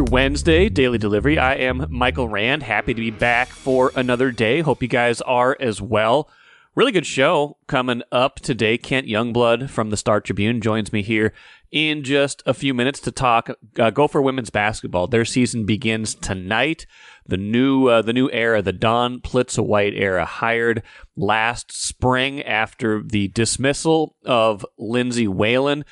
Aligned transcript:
Wednesday 0.00 0.68
daily 0.68 0.98
delivery. 0.98 1.38
I 1.38 1.54
am 1.54 1.86
Michael 1.90 2.28
Rand. 2.28 2.62
Happy 2.62 2.94
to 2.94 3.00
be 3.00 3.10
back 3.10 3.48
for 3.48 3.92
another 3.96 4.30
day. 4.30 4.60
Hope 4.60 4.82
you 4.82 4.88
guys 4.88 5.20
are 5.22 5.56
as 5.60 5.80
well. 5.80 6.30
Really 6.74 6.92
good 6.92 7.06
show 7.06 7.56
coming 7.66 8.02
up 8.12 8.36
today. 8.36 8.78
Kent 8.78 9.08
Youngblood 9.08 9.68
from 9.68 9.90
the 9.90 9.96
Star 9.96 10.20
Tribune 10.20 10.60
joins 10.60 10.92
me 10.92 11.02
here 11.02 11.32
in 11.72 12.04
just 12.04 12.42
a 12.46 12.54
few 12.54 12.72
minutes 12.72 13.00
to 13.00 13.10
talk 13.10 13.50
uh, 13.78 13.90
Gopher 13.90 14.22
women's 14.22 14.50
basketball. 14.50 15.08
Their 15.08 15.24
season 15.24 15.66
begins 15.66 16.14
tonight. 16.14 16.86
The 17.26 17.36
new 17.36 17.88
uh, 17.88 18.02
the 18.02 18.12
new 18.12 18.30
era, 18.30 18.62
the 18.62 18.72
Dawn 18.72 19.20
Plitzuweit 19.20 19.92
era, 19.98 20.24
hired 20.24 20.82
last 21.16 21.72
spring 21.72 22.42
after 22.42 23.02
the 23.02 23.28
dismissal 23.28 24.14
of 24.24 24.64
Lindsay 24.78 25.26
Whalen. 25.26 25.84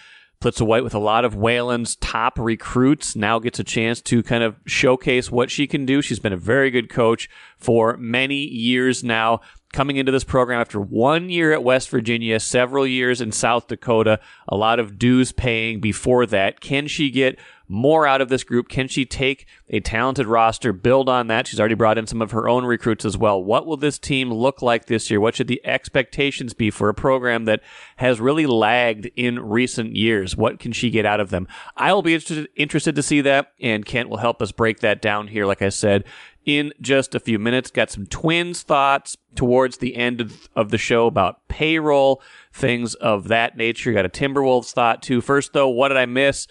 Plitzuweit 0.47 0.85
with 0.85 0.95
a 0.95 1.01
lot 1.01 1.25
of 1.25 1.35
Whalen's 1.35 1.97
top 1.97 2.39
recruits 2.39 3.17
now 3.17 3.41
gets 3.41 3.59
a 3.59 3.65
chance 3.65 4.01
to 4.03 4.23
kind 4.23 4.45
of 4.45 4.55
showcase 4.65 5.29
what 5.29 5.51
she 5.51 5.67
can 5.67 5.85
do. 5.85 6.01
She's 6.01 6.21
been 6.21 6.33
a 6.33 6.37
very 6.37 6.71
good 6.71 6.89
coach 6.89 7.29
for 7.57 7.97
many 7.97 8.37
years 8.37 9.03
now 9.03 9.41
coming 9.77 9.99
into 9.99 10.11
this 10.11 10.25
program 10.25 10.59
after 10.59 10.81
one 10.81 11.29
year 11.29 11.53
at 11.53 11.63
West 11.63 11.91
Virginia, 11.91 12.41
several 12.41 12.87
years 12.87 13.21
in 13.21 13.31
South 13.31 13.69
Dakota, 13.69 14.19
a 14.49 14.57
lot 14.57 14.81
of 14.81 14.99
dues 14.99 15.33
paying 15.33 15.81
before 15.81 16.25
that. 16.25 16.61
Can 16.61 16.87
she 16.87 17.11
get 17.11 17.39
more 17.69 18.07
out 18.07 18.23
of 18.23 18.31
this 18.31 18.43
group? 18.43 18.71
Can 18.71 18.89
she 18.89 19.05
take 19.05 19.47
a 19.69 19.81
talented 19.81 20.27
roster, 20.27 20.73
build 20.73 21.11
on 21.11 21.27
that? 21.27 21.47
She's 21.47 21.61
already 21.61 21.75
brought 21.75 21.99
in 21.99 22.07
some 22.07 22.23
of 22.23 22.31
her 22.31 22.49
own 22.49 22.65
recruits 22.65 23.05
as 23.05 23.19
well. 23.19 23.43
What 23.43 23.67
will 23.67 23.77
this 23.77 23.99
team 23.99 24.33
look 24.33 24.63
like 24.63 24.87
this 24.87 25.11
year? 25.11 25.21
What 25.21 25.35
should 25.35 25.49
the 25.49 25.61
expectations 25.67 26.55
be 26.55 26.71
for 26.71 26.89
a 26.89 26.95
program 26.95 27.45
that 27.45 27.61
has 27.97 28.19
really 28.19 28.47
lagged 28.47 29.11
in 29.15 29.41
recent 29.41 29.95
years? 29.95 30.39
What 30.39 30.59
can 30.59 30.73
she 30.73 30.89
get 30.89 31.05
out 31.05 31.21
of 31.21 31.29
them? 31.29 31.47
I'll 31.77 32.01
be 32.01 32.15
interested, 32.15 32.49
interested 32.57 32.95
to 32.95 33.03
see 33.03 33.21
that, 33.21 33.53
and 33.61 33.85
Kent 33.85 34.09
will 34.09 34.17
help 34.17 34.41
us 34.41 34.53
break 34.53 34.81
that 34.81 35.03
down 35.03 35.29
here, 35.29 35.45
like 35.45 35.61
I 35.61 35.69
said, 35.69 36.05
in 36.47 36.73
just 36.81 37.15
a 37.15 37.21
few 37.21 37.39
minutes. 37.39 37.71
Got 37.71 37.91
some 37.91 38.07
twins 38.07 38.63
thoughts 38.63 39.17
towards 39.35 39.79
the 39.79 39.97
end 39.97 40.33
of, 40.55 40.71
the 40.71 40.79
show 40.79 41.07
about 41.07 41.47
payroll, 41.49 42.23
things 42.53 42.95
of 42.95 43.29
that 43.29 43.57
nature. 43.57 43.93
Got 43.93 44.07
a 44.07 44.09
Timberwolves 44.09 44.73
thought 44.73 45.03
too. 45.03 45.21
First, 45.21 45.53
though, 45.53 45.69
what 45.69 45.89
did 45.89 45.99
I 45.99 46.07
miss? 46.07 46.47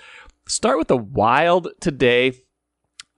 Start 0.48 0.78
with 0.78 0.90
the 0.90 0.98
Wild 0.98 1.70
today. 1.80 2.34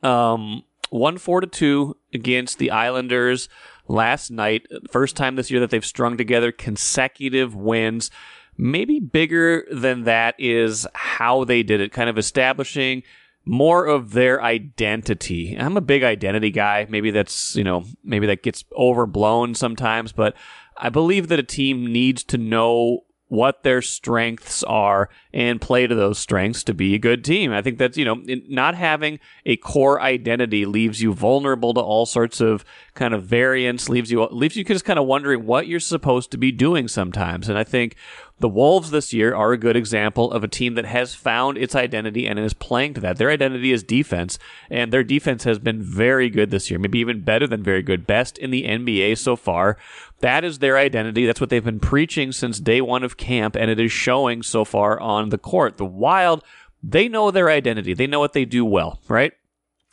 Um, 0.04 0.64
one 0.90 1.18
four 1.18 1.42
to 1.42 1.48
two 1.48 1.98
against 2.14 2.60
the 2.60 2.72
Islanders 2.72 3.50
last 3.88 4.30
night. 4.30 4.66
First 4.90 5.18
time 5.18 5.36
this 5.36 5.52
year 5.52 5.60
that 5.60 5.72
they've 5.72 5.84
strung 5.84 6.16
together 6.16 6.52
consecutive 6.52 7.56
wins. 7.56 8.10
Maybe 8.58 9.00
bigger 9.00 9.68
than 9.72 10.04
that 10.06 10.36
is 10.40 10.88
how 10.94 11.44
they 11.44 11.62
did 11.64 11.82
it, 11.82 11.92
kind 11.92 12.10
of 12.10 12.18
establishing 12.18 13.04
more 13.48 13.86
of 13.86 14.12
their 14.12 14.44
identity. 14.44 15.56
I'm 15.58 15.78
a 15.78 15.82
big 15.82 16.04
identity 16.04 16.52
guy. 16.52 16.86
Maybe 16.90 17.12
that's, 17.12 17.56
you 17.56 17.64
know, 17.64 17.86
maybe 18.04 18.28
that 18.28 18.44
gets 18.44 18.66
overblown 18.78 19.56
sometimes, 19.56 20.12
but 20.12 20.36
I 20.78 20.90
believe 20.90 21.30
that 21.30 21.40
a 21.40 21.44
team 21.44 21.92
needs 21.92 22.24
to 22.26 22.38
know 22.38 23.02
what 23.30 23.64
their 23.64 23.82
strengths 23.82 24.64
are 24.64 25.10
and 25.34 25.60
play 25.60 25.86
to 25.86 25.94
those 25.94 26.18
strengths 26.18 26.64
to 26.64 26.74
be 26.74 26.96
a 26.96 27.00
good 27.00 27.26
team. 27.26 27.52
I 27.52 27.62
think 27.62 27.78
that's, 27.78 27.98
you 27.98 28.06
know, 28.06 28.22
not 28.48 28.76
having 28.76 29.20
a 29.46 29.58
core 29.58 30.02
identity 30.02 30.66
leaves 30.66 31.02
you 31.02 31.14
vulnerable 31.14 31.74
to 31.74 31.82
all 31.82 32.06
sorts 32.06 32.40
of 32.40 32.64
kind 32.94 33.14
of 33.14 33.24
variance, 33.24 33.90
leaves 33.90 34.12
you, 34.12 34.24
leaves 34.32 34.56
you 34.56 34.64
just 34.64 34.86
kind 34.86 35.00
of 35.00 35.06
wondering 35.06 35.46
what 35.46 35.68
you're 35.68 35.82
supposed 35.82 36.32
to 36.32 36.38
be 36.38 36.54
doing 36.54 36.88
sometimes. 36.88 37.50
And 37.50 37.58
I 37.58 37.66
think 37.66 37.98
the 38.40 38.50
Wolves 38.50 38.92
this 38.92 39.14
year 39.14 39.34
are 39.34 39.52
a 39.52 39.58
good 39.58 39.76
example 39.76 40.32
of 40.32 40.44
a 40.44 40.48
team 40.48 40.76
that 40.76 40.86
has 40.86 41.16
found 41.16 41.58
its 41.58 41.76
identity 41.76 42.28
and 42.28 42.38
is 42.38 42.54
playing 42.54 42.94
to 42.94 43.02
that. 43.02 43.18
Their 43.18 43.32
identity 43.32 43.72
is 43.72 43.84
defense, 43.84 44.38
and 44.70 44.94
their 44.94 45.04
defense 45.04 45.44
has 45.46 45.58
been 45.58 45.82
very 45.82 46.30
good 46.30 46.52
this 46.52 46.70
year, 46.70 46.80
maybe 46.80 47.00
even 47.00 47.22
better 47.22 47.48
than 47.48 47.64
very 47.64 47.82
good, 47.82 48.06
best 48.06 48.38
in 48.38 48.52
the 48.52 48.64
NBA 48.64 49.18
so 49.18 49.36
far. 49.36 49.78
That 50.20 50.44
is 50.44 50.60
their 50.60 50.78
identity. 50.78 51.26
That's 51.26 51.42
what 51.42 51.50
they've 51.50 51.64
been 51.64 51.80
preaching 51.80 52.32
since 52.32 52.60
day 52.60 52.80
one 52.80 53.04
of 53.04 53.18
camp, 53.18 53.56
and 53.56 53.72
it 53.72 53.80
is 53.80 53.92
showing 53.92 54.44
so 54.44 54.64
far 54.64 55.00
on 55.00 55.30
the 55.30 55.40
court. 55.40 55.78
The 55.78 55.86
Wild, 55.86 56.44
they 56.84 57.08
know 57.08 57.32
their 57.32 57.50
identity. 57.50 57.96
They 57.96 58.08
know 58.08 58.20
what 58.20 58.34
they 58.34 58.46
do 58.46 58.64
well, 58.64 59.00
right? 59.08 59.34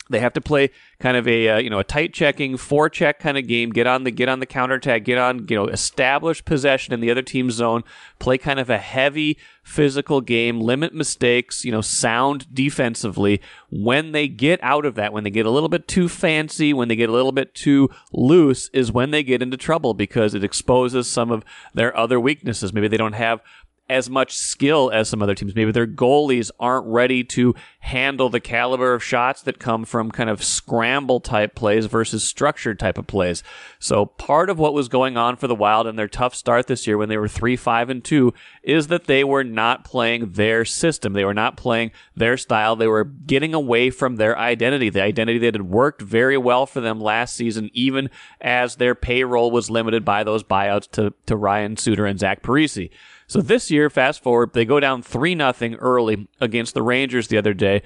They 0.09 0.19
have 0.19 0.33
to 0.33 0.41
play 0.41 0.69
kind 0.99 1.17
of 1.17 1.27
a 1.27 1.49
uh, 1.49 1.57
you 1.57 1.69
know 1.69 1.79
a 1.79 1.83
tight 1.83 2.13
checking 2.13 2.57
four 2.57 2.89
check 2.89 3.19
kind 3.19 3.37
of 3.37 3.47
game. 3.47 3.71
Get 3.71 3.87
on 3.87 4.03
the 4.03 4.11
get 4.11 4.29
on 4.29 4.39
the 4.39 4.45
counter 4.45 4.75
attack. 4.75 5.03
Get 5.03 5.17
on 5.17 5.47
you 5.49 5.55
know 5.55 5.67
establish 5.67 6.45
possession 6.45 6.93
in 6.93 6.99
the 6.99 7.09
other 7.09 7.23
team's 7.23 7.55
zone. 7.55 7.83
Play 8.19 8.37
kind 8.37 8.59
of 8.59 8.69
a 8.69 8.77
heavy 8.77 9.37
physical 9.63 10.21
game. 10.21 10.61
Limit 10.61 10.93
mistakes. 10.93 11.65
You 11.65 11.71
know 11.71 11.81
sound 11.81 12.53
defensively. 12.53 13.41
When 13.71 14.11
they 14.11 14.27
get 14.27 14.59
out 14.63 14.85
of 14.85 14.93
that, 14.95 15.11
when 15.11 15.23
they 15.23 15.31
get 15.31 15.47
a 15.47 15.51
little 15.51 15.69
bit 15.69 15.87
too 15.87 16.07
fancy, 16.07 16.71
when 16.71 16.87
they 16.87 16.95
get 16.95 17.09
a 17.09 17.13
little 17.13 17.31
bit 17.31 17.55
too 17.55 17.89
loose, 18.13 18.69
is 18.73 18.91
when 18.91 19.09
they 19.09 19.23
get 19.23 19.41
into 19.41 19.57
trouble 19.57 19.95
because 19.95 20.35
it 20.35 20.43
exposes 20.43 21.07
some 21.07 21.31
of 21.31 21.43
their 21.73 21.95
other 21.97 22.19
weaknesses. 22.19 22.73
Maybe 22.73 22.87
they 22.87 22.97
don't 22.97 23.13
have 23.13 23.41
as 23.89 24.09
much 24.09 24.35
skill 24.35 24.89
as 24.91 25.09
some 25.09 25.21
other 25.21 25.35
teams. 25.35 25.55
Maybe 25.55 25.71
their 25.71 25.87
goalies 25.87 26.49
aren't 26.59 26.87
ready 26.87 27.23
to 27.25 27.53
handle 27.79 28.29
the 28.29 28.39
caliber 28.39 28.93
of 28.93 29.03
shots 29.03 29.43
that 29.43 29.59
come 29.59 29.85
from 29.85 30.09
kind 30.09 30.29
of 30.29 30.43
scramble 30.43 31.19
type 31.19 31.53
plays 31.53 31.85
versus 31.85 32.23
structured 32.23 32.79
type 32.79 32.97
of 32.97 33.05
plays. 33.05 33.43
So 33.77 34.07
part 34.07 34.49
of 34.49 34.57
what 34.57 34.73
was 34.73 34.89
going 34.89 35.17
on 35.17 35.35
for 35.35 35.47
the 35.47 35.55
Wild 35.55 35.85
and 35.85 35.99
their 35.99 36.07
tough 36.07 36.33
start 36.33 36.65
this 36.65 36.87
year 36.87 36.97
when 36.97 37.09
they 37.09 37.17
were 37.17 37.27
3 37.27 37.55
5 37.55 37.89
and 37.89 38.03
2 38.03 38.33
is 38.63 38.87
that 38.87 39.05
they 39.05 39.23
were 39.23 39.43
not 39.43 39.83
playing 39.83 40.31
their 40.31 40.65
system. 40.65 41.13
They 41.13 41.25
were 41.25 41.33
not 41.33 41.57
playing 41.57 41.91
their 42.15 42.37
style. 42.37 42.75
They 42.75 42.87
were 42.87 43.03
getting 43.03 43.53
away 43.53 43.91
from 43.91 44.15
their 44.15 44.37
identity, 44.37 44.89
the 44.89 45.03
identity 45.03 45.37
that 45.39 45.53
had 45.53 45.69
worked 45.69 46.01
very 46.01 46.37
well 46.37 46.65
for 46.65 46.81
them 46.81 46.99
last 46.99 47.35
season, 47.35 47.69
even 47.73 48.09
as 48.41 48.77
their 48.77 48.95
payroll 48.95 49.51
was 49.51 49.69
limited 49.69 50.03
by 50.03 50.23
those 50.23 50.43
buyouts 50.43 50.89
to, 50.91 51.13
to 51.27 51.35
Ryan 51.35 51.77
Suter 51.77 52.05
and 52.07 52.19
Zach 52.19 52.41
Parise. 52.41 52.89
So 53.27 53.41
this 53.41 53.71
year, 53.71 53.89
fast 53.89 54.21
forward, 54.21 54.53
they 54.53 54.65
go 54.65 54.79
down 54.79 55.01
3 55.01 55.35
nothing 55.35 55.75
early 55.75 56.27
against 56.39 56.73
the 56.73 56.81
Rangers 56.81 57.27
the 57.27 57.37
other 57.37 57.53
day. 57.53 57.81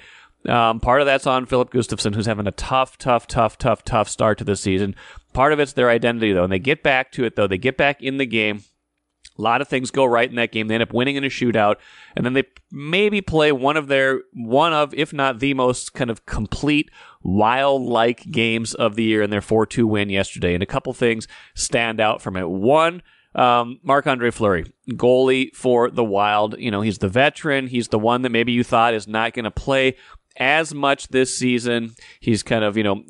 Um, 0.46 0.80
part 0.80 1.00
of 1.00 1.06
that's 1.06 1.26
on 1.26 1.46
Philip 1.46 1.70
Gustavsson, 1.70 2.14
who's 2.14 2.26
having 2.26 2.46
a 2.46 2.52
tough, 2.52 2.96
tough, 2.96 3.26
tough, 3.26 3.58
tough, 3.58 3.84
tough 3.84 4.08
start 4.08 4.38
to 4.38 4.44
the 4.44 4.56
season. 4.56 4.94
Part 5.32 5.52
of 5.52 5.60
it's 5.60 5.74
their 5.74 5.90
identity, 5.90 6.32
though. 6.32 6.44
And 6.44 6.52
they 6.52 6.58
get 6.58 6.82
back 6.82 7.12
to 7.12 7.24
it, 7.24 7.36
though. 7.36 7.46
They 7.46 7.58
get 7.58 7.76
back 7.76 8.02
in 8.02 8.16
the 8.16 8.26
game. 8.26 8.64
A 9.38 9.42
lot 9.42 9.60
of 9.60 9.68
things 9.68 9.90
go 9.90 10.04
right 10.04 10.28
in 10.28 10.36
that 10.36 10.52
game. 10.52 10.68
They 10.68 10.74
end 10.74 10.82
up 10.82 10.92
winning 10.92 11.16
in 11.16 11.24
a 11.24 11.28
shootout, 11.28 11.76
and 12.14 12.26
then 12.26 12.34
they 12.34 12.44
maybe 12.70 13.22
play 13.22 13.52
one 13.52 13.76
of 13.76 13.86
their 13.86 14.20
one 14.34 14.74
of, 14.74 14.92
if 14.92 15.14
not 15.14 15.38
the 15.38 15.54
most 15.54 15.94
kind 15.94 16.10
of 16.10 16.26
complete 16.26 16.90
wild 17.22 17.82
like 17.82 18.30
games 18.30 18.74
of 18.74 18.96
the 18.96 19.04
year 19.04 19.22
in 19.22 19.30
their 19.30 19.40
4-2 19.40 19.84
win 19.84 20.10
yesterday. 20.10 20.52
And 20.52 20.62
a 20.62 20.66
couple 20.66 20.92
things 20.92 21.26
stand 21.54 22.00
out 22.00 22.20
from 22.20 22.36
it. 22.36 22.50
One, 22.50 23.02
um, 23.34 23.78
Andre 23.88 24.30
Fleury, 24.30 24.72
goalie 24.90 25.54
for 25.54 25.90
the 25.90 26.04
Wild. 26.04 26.58
You 26.58 26.70
know, 26.70 26.80
he's 26.80 26.98
the 26.98 27.08
veteran. 27.08 27.68
He's 27.68 27.88
the 27.88 27.98
one 27.98 28.22
that 28.22 28.30
maybe 28.30 28.52
you 28.52 28.64
thought 28.64 28.94
is 28.94 29.06
not 29.06 29.32
going 29.34 29.44
to 29.44 29.50
play 29.50 29.96
as 30.36 30.72
much 30.72 31.08
this 31.08 31.36
season. 31.36 31.94
He's 32.20 32.42
kind 32.42 32.64
of, 32.64 32.76
you 32.76 32.82
know, 32.82 33.02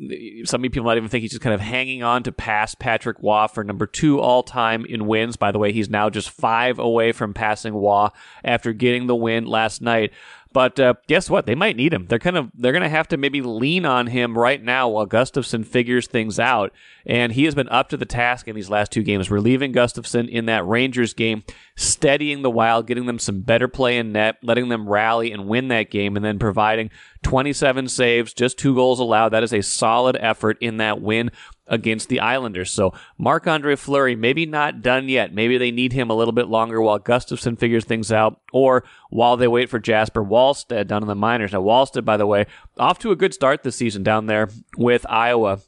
some 0.44 0.62
people 0.62 0.84
might 0.84 0.96
even 0.96 1.08
think 1.08 1.22
he's 1.22 1.30
just 1.30 1.42
kind 1.42 1.54
of 1.54 1.60
hanging 1.60 2.02
on 2.02 2.22
to 2.24 2.32
pass 2.32 2.74
Patrick 2.74 3.18
Roy 3.22 3.46
for 3.46 3.62
number 3.62 3.86
two 3.86 4.20
all 4.20 4.42
time 4.42 4.84
in 4.84 5.06
wins. 5.06 5.36
By 5.36 5.52
the 5.52 5.58
way, 5.58 5.72
he's 5.72 5.88
now 5.90 6.10
just 6.10 6.30
five 6.30 6.78
away 6.78 7.12
from 7.12 7.34
passing 7.34 7.74
Roy 7.74 8.08
after 8.44 8.72
getting 8.72 9.06
the 9.06 9.16
win 9.16 9.46
last 9.46 9.80
night. 9.80 10.12
But 10.52 10.80
uh, 10.80 10.94
guess 11.06 11.30
what? 11.30 11.46
They 11.46 11.54
might 11.54 11.76
need 11.76 11.92
him. 11.92 12.06
They're 12.06 12.18
kind 12.18 12.36
of 12.36 12.50
they're 12.54 12.72
going 12.72 12.82
to 12.82 12.88
have 12.88 13.06
to 13.08 13.16
maybe 13.16 13.40
lean 13.40 13.86
on 13.86 14.08
him 14.08 14.36
right 14.36 14.60
now 14.60 14.88
while 14.88 15.06
Gustavsson 15.06 15.64
figures 15.64 16.08
things 16.08 16.40
out. 16.40 16.72
And 17.06 17.32
he 17.32 17.44
has 17.44 17.54
been 17.54 17.68
up 17.68 17.88
to 17.90 17.96
the 17.96 18.04
task 18.04 18.48
in 18.48 18.56
these 18.56 18.68
last 18.68 18.90
two 18.90 19.04
games, 19.04 19.30
relieving 19.30 19.72
Gustavsson 19.72 20.28
in 20.28 20.46
that 20.46 20.66
Rangers 20.66 21.14
game, 21.14 21.44
steadying 21.76 22.42
the 22.42 22.50
Wild, 22.50 22.88
getting 22.88 23.06
them 23.06 23.20
some 23.20 23.42
better 23.42 23.68
play 23.68 23.96
in 23.96 24.12
net, 24.12 24.38
letting 24.42 24.68
them 24.68 24.88
rally 24.88 25.30
and 25.30 25.46
win 25.46 25.68
that 25.68 25.90
game, 25.90 26.16
and 26.16 26.24
then 26.24 26.38
providing 26.38 26.90
27 27.22 27.88
saves, 27.88 28.34
just 28.34 28.58
two 28.58 28.74
goals 28.74 28.98
allowed. 28.98 29.28
That 29.28 29.44
is 29.44 29.54
a 29.54 29.62
solid 29.62 30.16
effort 30.20 30.58
in 30.60 30.78
that 30.78 31.00
win 31.00 31.30
against 31.70 32.08
the 32.08 32.20
Islanders. 32.20 32.70
So 32.70 32.92
Marc 33.16 33.46
Andre 33.46 33.76
Fleury, 33.76 34.16
maybe 34.16 34.44
not 34.44 34.82
done 34.82 35.08
yet. 35.08 35.32
Maybe 35.32 35.56
they 35.56 35.70
need 35.70 35.92
him 35.92 36.10
a 36.10 36.14
little 36.14 36.32
bit 36.32 36.48
longer 36.48 36.82
while 36.82 36.98
Gustavsson 36.98 37.58
figures 37.58 37.84
things 37.84 38.12
out, 38.12 38.40
or 38.52 38.84
while 39.08 39.36
they 39.36 39.48
wait 39.48 39.70
for 39.70 39.78
Jesper 39.78 40.22
Wallstedt 40.22 40.88
down 40.88 41.02
in 41.02 41.08
the 41.08 41.14
minors. 41.14 41.52
Now 41.52 41.62
Wallstedt, 41.62 42.04
by 42.04 42.18
the 42.18 42.26
way, 42.26 42.46
off 42.76 42.98
to 42.98 43.12
a 43.12 43.16
good 43.16 43.32
start 43.32 43.62
this 43.62 43.76
season 43.76 44.02
down 44.02 44.26
there 44.26 44.50
with 44.76 45.06
Iowa. 45.08 45.60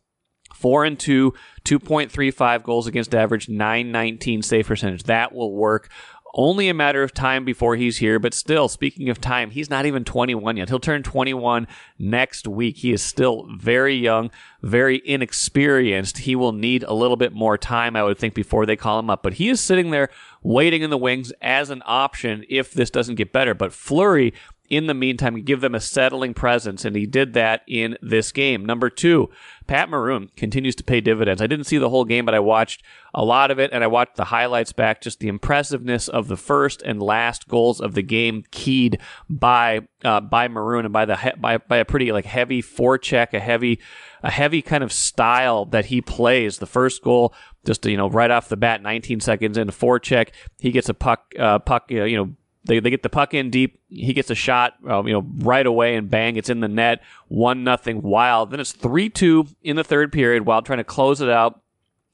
Four 0.55 0.85
and 0.85 0.99
two, 0.99 1.35
2.35 1.65 2.63
goals 2.63 2.87
against 2.87 3.15
average, 3.15 3.49
919 3.49 4.43
save 4.43 4.67
percentage. 4.67 5.05
That 5.05 5.35
will 5.35 5.53
work 5.53 5.89
only 6.35 6.69
a 6.69 6.75
matter 6.75 7.03
of 7.03 7.13
time 7.13 7.45
before 7.45 7.77
he's 7.77 7.99
here, 7.99 8.19
but 8.19 8.35
still, 8.35 8.69
speaking 8.69 9.09
of 9.09 9.21
time, 9.21 9.51
he's 9.51 9.71
not 9.71 9.87
even 9.87 10.05
21 10.05 10.57
yet. 10.57 10.69
He'll 10.69 10.81
turn 10.81 11.03
21 11.03 11.67
next 11.99 12.49
week. 12.49 12.79
He 12.79 12.93
is 12.93 13.03
still 13.03 13.49
very 13.57 13.95
young, 13.95 14.31
very 14.63 15.03
inexperienced. 15.05 16.19
He 16.19 16.35
will 16.35 16.53
need 16.53 16.83
a 16.85 16.95
little 16.95 17.17
bit 17.17 17.33
more 17.33 17.59
time, 17.59 17.97
I 17.97 18.03
would 18.03 18.19
think, 18.19 18.35
before 18.35 18.67
they 18.67 18.77
call 18.77 18.99
him 18.99 19.11
up. 19.11 19.23
But 19.23 19.35
he 19.35 19.49
is 19.49 19.61
sitting 19.61 19.91
there 19.91 20.09
waiting 20.43 20.83
in 20.83 20.91
the 20.91 20.99
wings 20.99 21.33
as 21.43 21.71
an 21.71 21.83
option 21.85 22.45
if 22.49 22.73
this 22.73 22.91
doesn't 22.91 23.17
get 23.17 23.33
better. 23.33 23.55
But 23.55 23.73
Fleury 23.73 24.33
in 24.69 24.87
the 24.87 24.95
meantime, 24.95 25.43
give 25.43 25.61
them 25.61 25.75
a 25.75 25.81
settling 25.81 26.33
presence, 26.33 26.85
and 26.85 26.97
he 26.97 27.05
did 27.05 27.35
that 27.35 27.63
in 27.67 27.99
this 28.01 28.33
game. 28.33 28.65
Number 28.65 28.89
two, 28.89 29.29
Pat 29.67 29.89
Maroon 29.91 30.31
continues 30.37 30.75
to 30.77 30.85
pay 30.85 31.01
dividends. 31.01 31.43
I 31.43 31.47
didn't 31.47 31.67
see 31.67 31.79
the 31.79 31.91
whole 31.91 32.05
game, 32.05 32.25
but 32.25 32.35
I 32.35 32.41
watched 32.41 32.83
a 33.13 33.25
lot 33.25 33.51
of 33.51 33.59
it, 33.59 33.71
and 33.73 33.85
I 33.85 33.87
watched 33.89 34.17
the 34.17 34.25
highlights 34.25 34.73
back. 34.73 35.03
Just 35.03 35.21
the 35.21 35.29
impressiveness 35.29 36.09
of 36.09 36.29
the 36.29 36.37
first 36.37 36.81
and 36.83 37.03
last 37.03 37.49
goals 37.49 37.81
of 37.81 37.95
the 37.95 38.03
game, 38.03 38.45
keyed 38.51 38.99
by 39.29 39.81
uh, 40.05 40.21
by 40.21 40.49
Maroon 40.49 40.87
and 40.87 40.93
by 40.93 41.05
the 41.05 41.17
he- 41.17 41.37
by 41.39 41.59
by 41.59 41.77
a 41.77 41.85
pretty 41.85 42.11
like 42.13 42.25
heavy 42.25 42.63
forecheck, 42.63 43.35
a 43.35 43.41
heavy 43.41 43.81
a 44.23 44.31
heavy 44.31 44.63
kind 44.63 44.83
of 44.83 44.93
style 44.93 45.67
that 45.67 45.87
he 45.87 46.01
plays. 46.01 46.59
The 46.59 46.67
first 46.67 47.03
goal, 47.03 47.35
just 47.67 47.85
you 47.85 47.97
know, 47.97 48.09
right 48.09 48.31
off 48.31 48.49
the 48.49 48.57
bat, 48.57 48.81
19 48.83 49.21
seconds 49.21 49.59
in, 49.59 49.69
forecheck, 49.69 50.29
he 50.59 50.71
gets 50.71 50.89
a 50.89 50.95
puck 50.95 51.33
uh, 51.39 51.59
puck 51.59 51.91
you 51.91 52.17
know 52.17 52.33
they, 52.65 52.81
they 52.81 52.91
get 52.91 53.03
the 53.03 53.09
puck 53.09 53.35
in 53.35 53.51
deep. 53.51 53.81
He 53.89 54.13
gets 54.13 54.31
a 54.31 54.35
shot, 54.35 54.75
uh, 54.89 55.03
you 55.05 55.13
know, 55.13 55.27
right 55.39 55.67
away, 55.67 55.97
and 55.97 56.09
bang, 56.09 56.37
it's 56.37 56.51
in 56.51 56.61
the 56.61 56.69
net. 56.69 57.03
One 57.29 57.65
nothing. 57.65 58.03
Wild. 58.03 58.51
Then 58.51 58.61
it's 58.61 58.73
three 58.73 59.09
two 59.09 59.47
in 59.63 59.77
the 59.77 59.85
third 59.85 60.13
period. 60.13 60.47
While 60.47 60.63
trying 60.63 60.79
to 60.79 60.85
close 60.85 61.21
it 61.21 61.29
out, 61.29 61.61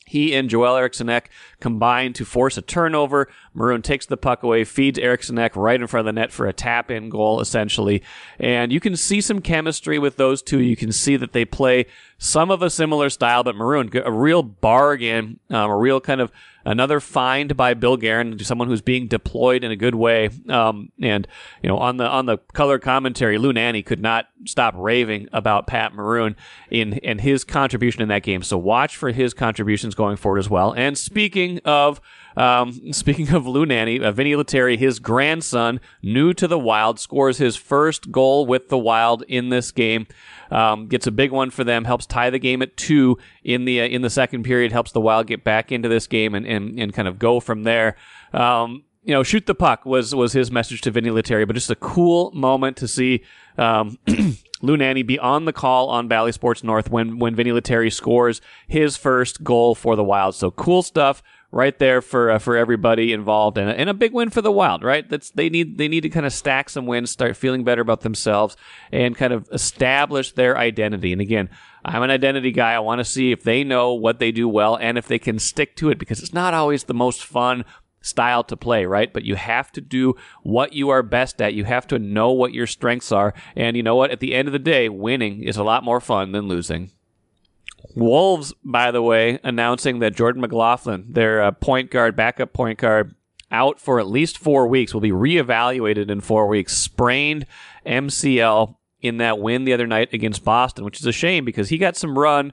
he 0.08 0.34
and 0.34 0.48
Joel 0.48 0.76
Eriksson 0.76 1.20
combine 1.60 2.14
to 2.14 2.24
force 2.24 2.56
a 2.56 2.62
turnover. 2.62 3.28
Maroon 3.52 3.82
takes 3.82 4.06
the 4.06 4.16
puck 4.16 4.42
away, 4.42 4.64
feeds 4.64 4.98
Eriksson 4.98 5.36
right 5.36 5.80
in 5.80 5.86
front 5.86 6.08
of 6.08 6.14
the 6.14 6.18
net 6.18 6.32
for 6.32 6.46
a 6.46 6.52
tap 6.52 6.90
in 6.90 7.10
goal, 7.10 7.40
essentially. 7.40 8.02
And 8.38 8.72
you 8.72 8.80
can 8.80 8.96
see 8.96 9.20
some 9.20 9.40
chemistry 9.40 9.98
with 9.98 10.16
those 10.16 10.40
two. 10.40 10.60
You 10.60 10.76
can 10.76 10.92
see 10.92 11.16
that 11.16 11.32
they 11.32 11.44
play 11.44 11.86
some 12.18 12.50
of 12.50 12.62
a 12.62 12.68
similar 12.70 13.08
style, 13.10 13.44
but 13.44 13.54
Maroon, 13.54 13.90
a 14.04 14.10
real 14.10 14.42
bargain, 14.42 15.38
um, 15.50 15.70
a 15.70 15.76
real 15.76 16.00
kind 16.00 16.20
of 16.20 16.32
another 16.64 17.00
find 17.00 17.56
by 17.56 17.74
Bill 17.74 17.96
Guerin, 17.96 18.38
someone 18.40 18.68
who's 18.68 18.82
being 18.82 19.06
deployed 19.06 19.62
in 19.64 19.70
a 19.70 19.76
good 19.76 19.94
way. 19.94 20.28
Um, 20.48 20.90
and 21.00 21.26
you 21.62 21.68
know, 21.68 21.78
on 21.78 21.96
the 21.96 22.06
on 22.06 22.26
the 22.26 22.38
color 22.52 22.78
commentary, 22.78 23.38
Lou 23.38 23.52
Nanne 23.52 23.82
could 23.84 24.00
not 24.00 24.28
stop 24.44 24.74
raving 24.76 25.28
about 25.32 25.68
Pat 25.68 25.94
Maroon 25.94 26.34
in 26.70 26.94
and 27.04 27.20
his 27.20 27.44
contribution 27.44 28.02
in 28.02 28.08
that 28.08 28.24
game. 28.24 28.42
So 28.42 28.58
watch 28.58 28.96
for 28.96 29.10
his 29.10 29.32
contributions 29.32 29.94
going 29.94 30.16
forward 30.16 30.38
as 30.38 30.50
well. 30.50 30.72
And 30.72 30.98
speaking 30.98 31.60
of 31.64 32.00
um, 32.38 32.92
speaking 32.92 33.30
of 33.34 33.46
Lou 33.48 33.66
Nanne, 33.66 34.02
uh, 34.02 34.12
Vinni 34.12 34.36
Lettieri, 34.36 34.76
his 34.76 35.00
grandson, 35.00 35.80
new 36.02 36.32
to 36.34 36.46
the 36.46 36.58
Wild, 36.58 37.00
scores 37.00 37.38
his 37.38 37.56
first 37.56 38.12
goal 38.12 38.46
with 38.46 38.68
the 38.68 38.78
Wild 38.78 39.24
in 39.26 39.48
this 39.48 39.72
game. 39.72 40.06
Um, 40.50 40.86
gets 40.86 41.08
a 41.08 41.10
big 41.10 41.32
one 41.32 41.50
for 41.50 41.64
them, 41.64 41.84
helps 41.84 42.06
tie 42.06 42.30
the 42.30 42.38
game 42.38 42.62
at 42.62 42.76
two 42.76 43.18
in 43.42 43.64
the 43.64 43.80
uh, 43.80 43.86
in 43.86 44.02
the 44.02 44.10
second 44.10 44.44
period, 44.44 44.70
helps 44.70 44.92
the 44.92 45.00
Wild 45.00 45.26
get 45.26 45.42
back 45.42 45.72
into 45.72 45.88
this 45.88 46.06
game 46.06 46.36
and 46.36 46.46
and, 46.46 46.78
and 46.78 46.94
kind 46.94 47.08
of 47.08 47.18
go 47.18 47.40
from 47.40 47.64
there. 47.64 47.96
Um, 48.32 48.84
you 49.02 49.14
know, 49.14 49.24
shoot 49.24 49.46
the 49.46 49.54
puck 49.54 49.84
was 49.84 50.14
was 50.14 50.32
his 50.32 50.52
message 50.52 50.80
to 50.82 50.92
Vinni 50.92 51.12
Lettieri, 51.12 51.44
but 51.44 51.54
just 51.54 51.70
a 51.70 51.76
cool 51.76 52.30
moment 52.32 52.76
to 52.76 52.86
see 52.86 53.24
um, 53.56 53.98
Lou 54.62 54.76
Nanne 54.76 55.04
be 55.04 55.18
on 55.18 55.44
the 55.44 55.52
call 55.52 55.88
on 55.88 56.08
Bally 56.08 56.30
Sports 56.30 56.62
North 56.62 56.90
when 56.90 57.18
when 57.18 57.34
Vinni 57.34 57.52
Lettieri 57.52 57.90
scores 57.90 58.40
his 58.68 58.96
first 58.96 59.42
goal 59.42 59.74
for 59.74 59.96
the 59.96 60.04
Wild. 60.04 60.34
So 60.34 60.52
cool 60.52 60.82
stuff 60.82 61.22
right 61.50 61.78
there 61.78 62.02
for 62.02 62.30
uh, 62.30 62.38
for 62.38 62.56
everybody 62.56 63.12
involved, 63.12 63.58
and, 63.58 63.70
and 63.70 63.88
a 63.88 63.94
big 63.94 64.12
win 64.12 64.30
for 64.30 64.42
the 64.42 64.52
Wild. 64.52 64.82
Right, 64.82 65.08
that's 65.08 65.30
they 65.30 65.48
need 65.48 65.78
they 65.78 65.88
need 65.88 66.02
to 66.02 66.08
kind 66.08 66.26
of 66.26 66.32
stack 66.32 66.68
some 66.68 66.86
wins, 66.86 67.10
start 67.10 67.36
feeling 67.36 67.64
better 67.64 67.82
about 67.82 68.02
themselves, 68.02 68.56
and 68.92 69.16
kind 69.16 69.32
of 69.32 69.48
establish 69.52 70.32
their 70.32 70.56
identity. 70.56 71.12
And 71.12 71.20
again, 71.20 71.48
I'm 71.84 72.02
an 72.02 72.10
identity 72.10 72.52
guy. 72.52 72.74
I 72.74 72.80
want 72.80 72.98
to 72.98 73.04
see 73.04 73.32
if 73.32 73.42
they 73.42 73.64
know 73.64 73.94
what 73.94 74.18
they 74.18 74.32
do 74.32 74.48
well 74.48 74.76
and 74.76 74.98
if 74.98 75.06
they 75.06 75.18
can 75.18 75.38
stick 75.38 75.76
to 75.76 75.90
it 75.90 75.98
because 75.98 76.22
it's 76.22 76.34
not 76.34 76.54
always 76.54 76.84
the 76.84 76.94
most 76.94 77.24
fun 77.24 77.64
style 78.00 78.44
to 78.44 78.56
play, 78.56 78.86
right? 78.86 79.12
But 79.12 79.24
you 79.24 79.34
have 79.34 79.72
to 79.72 79.80
do 79.80 80.14
what 80.42 80.72
you 80.72 80.88
are 80.90 81.02
best 81.02 81.42
at. 81.42 81.54
You 81.54 81.64
have 81.64 81.86
to 81.88 81.98
know 81.98 82.30
what 82.30 82.52
your 82.54 82.66
strengths 82.66 83.12
are. 83.12 83.34
And 83.56 83.76
you 83.76 83.82
know 83.82 83.96
what? 83.96 84.10
At 84.10 84.20
the 84.20 84.34
end 84.34 84.48
of 84.48 84.52
the 84.52 84.58
day, 84.58 84.88
winning 84.88 85.42
is 85.42 85.56
a 85.56 85.64
lot 85.64 85.84
more 85.84 86.00
fun 86.00 86.32
than 86.32 86.46
losing. 86.48 86.92
Wolves, 87.94 88.52
by 88.64 88.90
the 88.90 89.02
way, 89.02 89.38
announcing 89.42 89.98
that 90.00 90.14
Jordan 90.14 90.40
McLaughlin, 90.40 91.06
their 91.08 91.42
uh, 91.42 91.50
point 91.52 91.90
guard, 91.90 92.16
backup 92.16 92.52
point 92.52 92.78
guard, 92.78 93.14
out 93.50 93.80
for 93.80 93.98
at 93.98 94.06
least 94.06 94.38
four 94.38 94.66
weeks, 94.66 94.92
will 94.92 95.00
be 95.00 95.10
reevaluated 95.10 96.10
in 96.10 96.20
four 96.20 96.46
weeks. 96.46 96.76
Sprained 96.76 97.46
MCL 97.86 98.76
in 99.00 99.18
that 99.18 99.38
win 99.38 99.64
the 99.64 99.72
other 99.72 99.86
night 99.86 100.12
against 100.12 100.44
Boston, 100.44 100.84
which 100.84 101.00
is 101.00 101.06
a 101.06 101.12
shame 101.12 101.44
because 101.44 101.68
he 101.68 101.78
got 101.78 101.96
some 101.96 102.18
run 102.18 102.52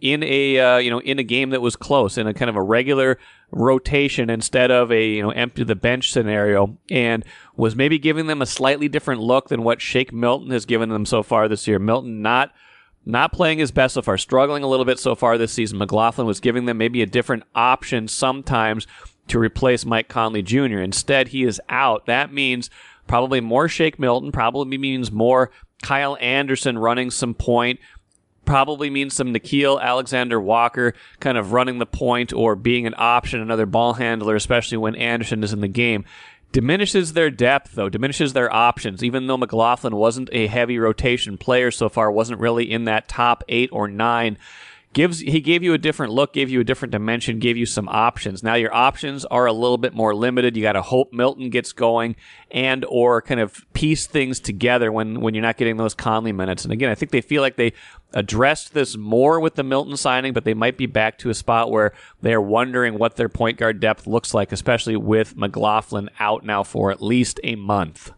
in 0.00 0.22
a 0.22 0.58
uh, 0.58 0.76
you 0.76 0.90
know 0.90 1.00
in 1.00 1.18
a 1.18 1.22
game 1.22 1.50
that 1.50 1.62
was 1.62 1.74
close 1.74 2.18
in 2.18 2.26
a 2.26 2.34
kind 2.34 2.48
of 2.48 2.56
a 2.56 2.62
regular 2.62 3.18
rotation 3.50 4.30
instead 4.30 4.70
of 4.70 4.92
a 4.92 5.04
you 5.04 5.22
know 5.22 5.30
empty 5.30 5.64
the 5.64 5.74
bench 5.74 6.12
scenario 6.12 6.76
and 6.90 7.24
was 7.56 7.74
maybe 7.74 7.98
giving 7.98 8.26
them 8.26 8.42
a 8.42 8.46
slightly 8.46 8.88
different 8.88 9.20
look 9.20 9.48
than 9.48 9.62
what 9.62 9.80
Shake 9.80 10.12
Milton 10.12 10.50
has 10.50 10.66
given 10.66 10.90
them 10.90 11.06
so 11.06 11.22
far 11.22 11.48
this 11.48 11.66
year. 11.66 11.78
Milton 11.78 12.22
not 12.22 12.52
not 13.04 13.32
playing 13.32 13.58
his 13.58 13.70
best 13.70 13.94
so 13.94 14.02
far, 14.02 14.18
struggling 14.18 14.62
a 14.62 14.66
little 14.68 14.84
bit 14.84 14.98
so 14.98 15.14
far 15.14 15.38
this 15.38 15.52
season. 15.52 15.78
McLaughlin 15.78 16.26
was 16.26 16.40
giving 16.40 16.66
them 16.66 16.78
maybe 16.78 17.02
a 17.02 17.06
different 17.06 17.44
option 17.54 18.08
sometimes 18.08 18.86
to 19.28 19.38
replace 19.38 19.84
Mike 19.84 20.08
Conley 20.08 20.42
Jr. 20.42 20.80
Instead, 20.80 21.28
he 21.28 21.44
is 21.44 21.60
out. 21.68 22.06
That 22.06 22.32
means 22.32 22.68
probably 23.06 23.40
more 23.40 23.68
Shake 23.68 23.98
Milton, 23.98 24.32
probably 24.32 24.76
means 24.76 25.10
more 25.10 25.50
Kyle 25.82 26.16
Anderson 26.20 26.78
running 26.78 27.10
some 27.10 27.34
point 27.34 27.80
probably 28.50 28.90
means 28.90 29.14
some 29.14 29.32
Nickeil 29.32 29.80
Alexander 29.80 30.40
Walker 30.40 30.92
kind 31.20 31.38
of 31.38 31.52
running 31.52 31.78
the 31.78 31.86
point 31.86 32.32
or 32.32 32.56
being 32.56 32.84
an 32.84 32.94
option, 32.98 33.40
another 33.40 33.64
ball 33.64 33.92
handler, 33.92 34.34
especially 34.34 34.76
when 34.76 34.96
Anderson 34.96 35.44
is 35.44 35.52
in 35.52 35.60
the 35.60 35.68
game. 35.68 36.04
Diminishes 36.52 37.12
their 37.12 37.30
depth, 37.30 37.72
though, 37.74 37.88
diminishes 37.88 38.32
their 38.32 38.52
options. 38.52 39.04
Even 39.04 39.26
though 39.26 39.36
McLaughlin 39.36 39.94
wasn't 39.94 40.30
a 40.32 40.48
heavy 40.48 40.78
rotation 40.78 41.38
player 41.38 41.70
so 41.70 41.88
far, 41.88 42.10
wasn't 42.10 42.40
really 42.40 42.70
in 42.70 42.84
that 42.84 43.06
top 43.06 43.44
eight 43.48 43.70
or 43.72 43.86
nine 43.86 44.36
gives 44.92 45.20
he 45.20 45.40
gave 45.40 45.62
you 45.62 45.72
a 45.72 45.78
different 45.78 46.12
look, 46.12 46.32
gave 46.32 46.50
you 46.50 46.60
a 46.60 46.64
different 46.64 46.92
dimension, 46.92 47.38
gave 47.38 47.56
you 47.56 47.66
some 47.66 47.88
options. 47.88 48.42
Now 48.42 48.54
your 48.54 48.74
options 48.74 49.24
are 49.26 49.46
a 49.46 49.52
little 49.52 49.78
bit 49.78 49.94
more 49.94 50.14
limited. 50.14 50.56
You 50.56 50.62
got 50.62 50.72
to 50.72 50.82
hope 50.82 51.12
Milton 51.12 51.50
gets 51.50 51.72
going 51.72 52.16
and 52.50 52.84
or 52.88 53.22
kind 53.22 53.40
of 53.40 53.64
piece 53.72 54.06
things 54.06 54.40
together 54.40 54.90
when 54.90 55.20
when 55.20 55.34
you're 55.34 55.42
not 55.42 55.56
getting 55.56 55.76
those 55.76 55.94
Conley 55.94 56.32
minutes. 56.32 56.64
And 56.64 56.72
again, 56.72 56.90
I 56.90 56.94
think 56.94 57.12
they 57.12 57.20
feel 57.20 57.42
like 57.42 57.56
they 57.56 57.72
addressed 58.12 58.74
this 58.74 58.96
more 58.96 59.38
with 59.38 59.54
the 59.54 59.62
Milton 59.62 59.96
signing, 59.96 60.32
but 60.32 60.44
they 60.44 60.54
might 60.54 60.76
be 60.76 60.86
back 60.86 61.18
to 61.18 61.30
a 61.30 61.34
spot 61.34 61.70
where 61.70 61.92
they're 62.20 62.40
wondering 62.40 62.98
what 62.98 63.16
their 63.16 63.28
point 63.28 63.58
guard 63.58 63.78
depth 63.78 64.06
looks 64.06 64.34
like, 64.34 64.50
especially 64.50 64.96
with 64.96 65.36
McLaughlin 65.36 66.10
out 66.18 66.44
now 66.44 66.64
for 66.64 66.90
at 66.90 67.00
least 67.00 67.38
a 67.44 67.54
month. 67.54 68.12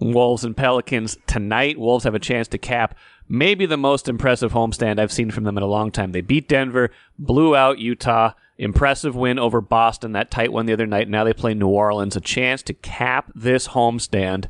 Wolves 0.00 0.44
and 0.44 0.56
Pelicans 0.56 1.18
tonight. 1.26 1.78
Wolves 1.78 2.04
have 2.04 2.14
a 2.14 2.18
chance 2.18 2.48
to 2.48 2.58
cap 2.58 2.96
maybe 3.30 3.64
the 3.64 3.76
most 3.76 4.08
impressive 4.08 4.52
homestand 4.52 4.98
I've 4.98 5.12
seen 5.12 5.30
from 5.30 5.44
them 5.44 5.56
in 5.56 5.62
a 5.62 5.66
long 5.66 5.92
time. 5.92 6.10
They 6.12 6.20
beat 6.20 6.48
Denver, 6.48 6.90
blew 7.16 7.54
out 7.54 7.78
Utah, 7.78 8.32
impressive 8.58 9.14
win 9.14 9.38
over 9.38 9.60
Boston, 9.60 10.12
that 10.12 10.30
tight 10.30 10.52
one 10.52 10.66
the 10.66 10.72
other 10.72 10.86
night. 10.86 11.08
Now 11.08 11.22
they 11.22 11.32
play 11.32 11.54
New 11.54 11.68
Orleans, 11.68 12.16
a 12.16 12.20
chance 12.20 12.60
to 12.64 12.74
cap 12.74 13.30
this 13.34 13.68
homestand 13.68 14.46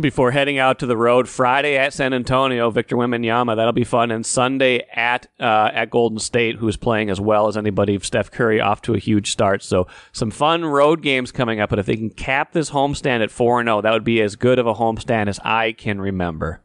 before 0.00 0.30
heading 0.30 0.58
out 0.58 0.78
to 0.78 0.86
the 0.86 0.96
road 0.96 1.28
Friday 1.28 1.76
at 1.76 1.92
San 1.92 2.14
Antonio, 2.14 2.70
Victor 2.70 2.96
Wembanyama. 2.96 3.54
That'll 3.54 3.72
be 3.72 3.84
fun. 3.84 4.10
And 4.10 4.24
Sunday 4.24 4.86
at 4.94 5.26
uh, 5.38 5.70
at 5.74 5.90
Golden 5.90 6.18
State, 6.18 6.56
who's 6.56 6.78
playing 6.78 7.10
as 7.10 7.20
well 7.20 7.46
as 7.48 7.58
anybody. 7.58 7.98
Steph 8.00 8.30
Curry 8.30 8.58
off 8.58 8.80
to 8.82 8.94
a 8.94 8.98
huge 8.98 9.30
start. 9.30 9.62
So 9.62 9.86
some 10.12 10.30
fun 10.30 10.64
road 10.64 11.02
games 11.02 11.30
coming 11.30 11.60
up. 11.60 11.68
But 11.68 11.78
if 11.78 11.84
they 11.84 11.96
can 11.96 12.08
cap 12.08 12.52
this 12.52 12.70
homestand 12.70 13.22
at 13.22 13.30
4 13.30 13.62
0, 13.62 13.82
that 13.82 13.92
would 13.92 14.04
be 14.04 14.22
as 14.22 14.36
good 14.36 14.58
of 14.58 14.66
a 14.66 14.74
homestand 14.74 15.28
as 15.28 15.38
I 15.40 15.72
can 15.72 16.00
remember. 16.00 16.62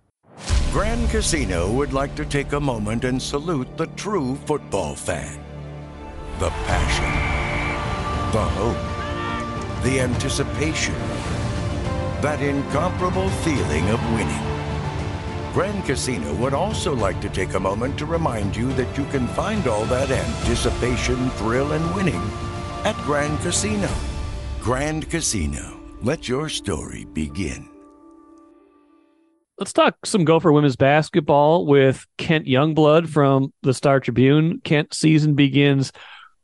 Grand 0.72 1.10
Casino 1.10 1.72
would 1.72 1.94
like 1.94 2.14
to 2.16 2.26
take 2.26 2.52
a 2.52 2.60
moment 2.60 3.06
and 3.06 3.22
salute 3.22 3.78
the 3.78 3.88
true 3.96 4.36
football 4.46 4.96
fan. 4.96 5.40
The 6.40 6.50
passion, 6.68 7.12
the 8.34 8.44
hope, 8.44 9.84
the 9.84 10.02
anticipation, 10.02 10.94
that 12.22 12.42
incomparable 12.42 13.30
feeling 13.30 13.90
of 13.90 14.14
winning. 14.14 14.44
Grand 15.54 15.86
Casino 15.86 16.36
would 16.36 16.54
also 16.54 16.94
like 16.94 17.22
to 17.22 17.30
take 17.30 17.54
a 17.54 17.60
moment 17.60 17.98
to 17.98 18.06
remind 18.06 18.56
you 18.56 18.72
that 18.74 18.98
you 18.98 19.06
can 19.06 19.26
find 19.30 19.68
all 19.68 19.86
that 19.86 20.12
anticipation, 20.12 21.30
thrill, 21.32 21.72
and 21.72 21.96
winning 21.96 22.22
at 22.84 22.96
Grand 23.06 23.40
Casino. 23.40 23.90
Grand 24.60 25.10
Casino, 25.10 25.80
let 26.04 26.28
your 26.28 26.50
story 26.50 27.06
begin. 27.06 27.77
Let's 29.58 29.74
talk 29.74 30.06
some 30.06 30.24
Gopher 30.24 30.52
women's 30.52 30.76
basketball 30.76 31.66
with 31.66 32.06
Kent 32.18 32.46
Youngblood 32.46 33.10
from 33.10 33.52
the 33.64 33.74
Star 33.74 34.00
Tribune. 34.00 34.62
Kent 34.64 34.94
season 34.94 35.34
begins 35.34 35.92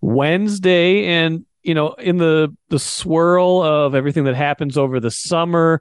Wednesday, 0.01 1.05
and 1.05 1.46
you 1.62 1.75
know, 1.75 1.93
in 1.93 2.17
the 2.17 2.55
the 2.70 2.79
swirl 2.79 3.62
of 3.62 3.93
everything 3.93 4.24
that 4.24 4.36
happens 4.36 4.79
over 4.79 5.00
the 5.00 5.12
summer, 5.12 5.79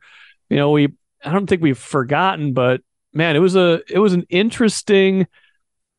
you 0.50 0.56
know, 0.56 0.70
we 0.72 0.88
I 1.24 1.32
don't 1.32 1.46
think 1.46 1.62
we've 1.62 1.78
forgotten, 1.78 2.52
but 2.52 2.82
man, 3.14 3.34
it 3.34 3.40
was 3.40 3.56
a 3.56 3.80
it 3.88 3.98
was 3.98 4.12
an 4.12 4.26
interesting 4.28 5.26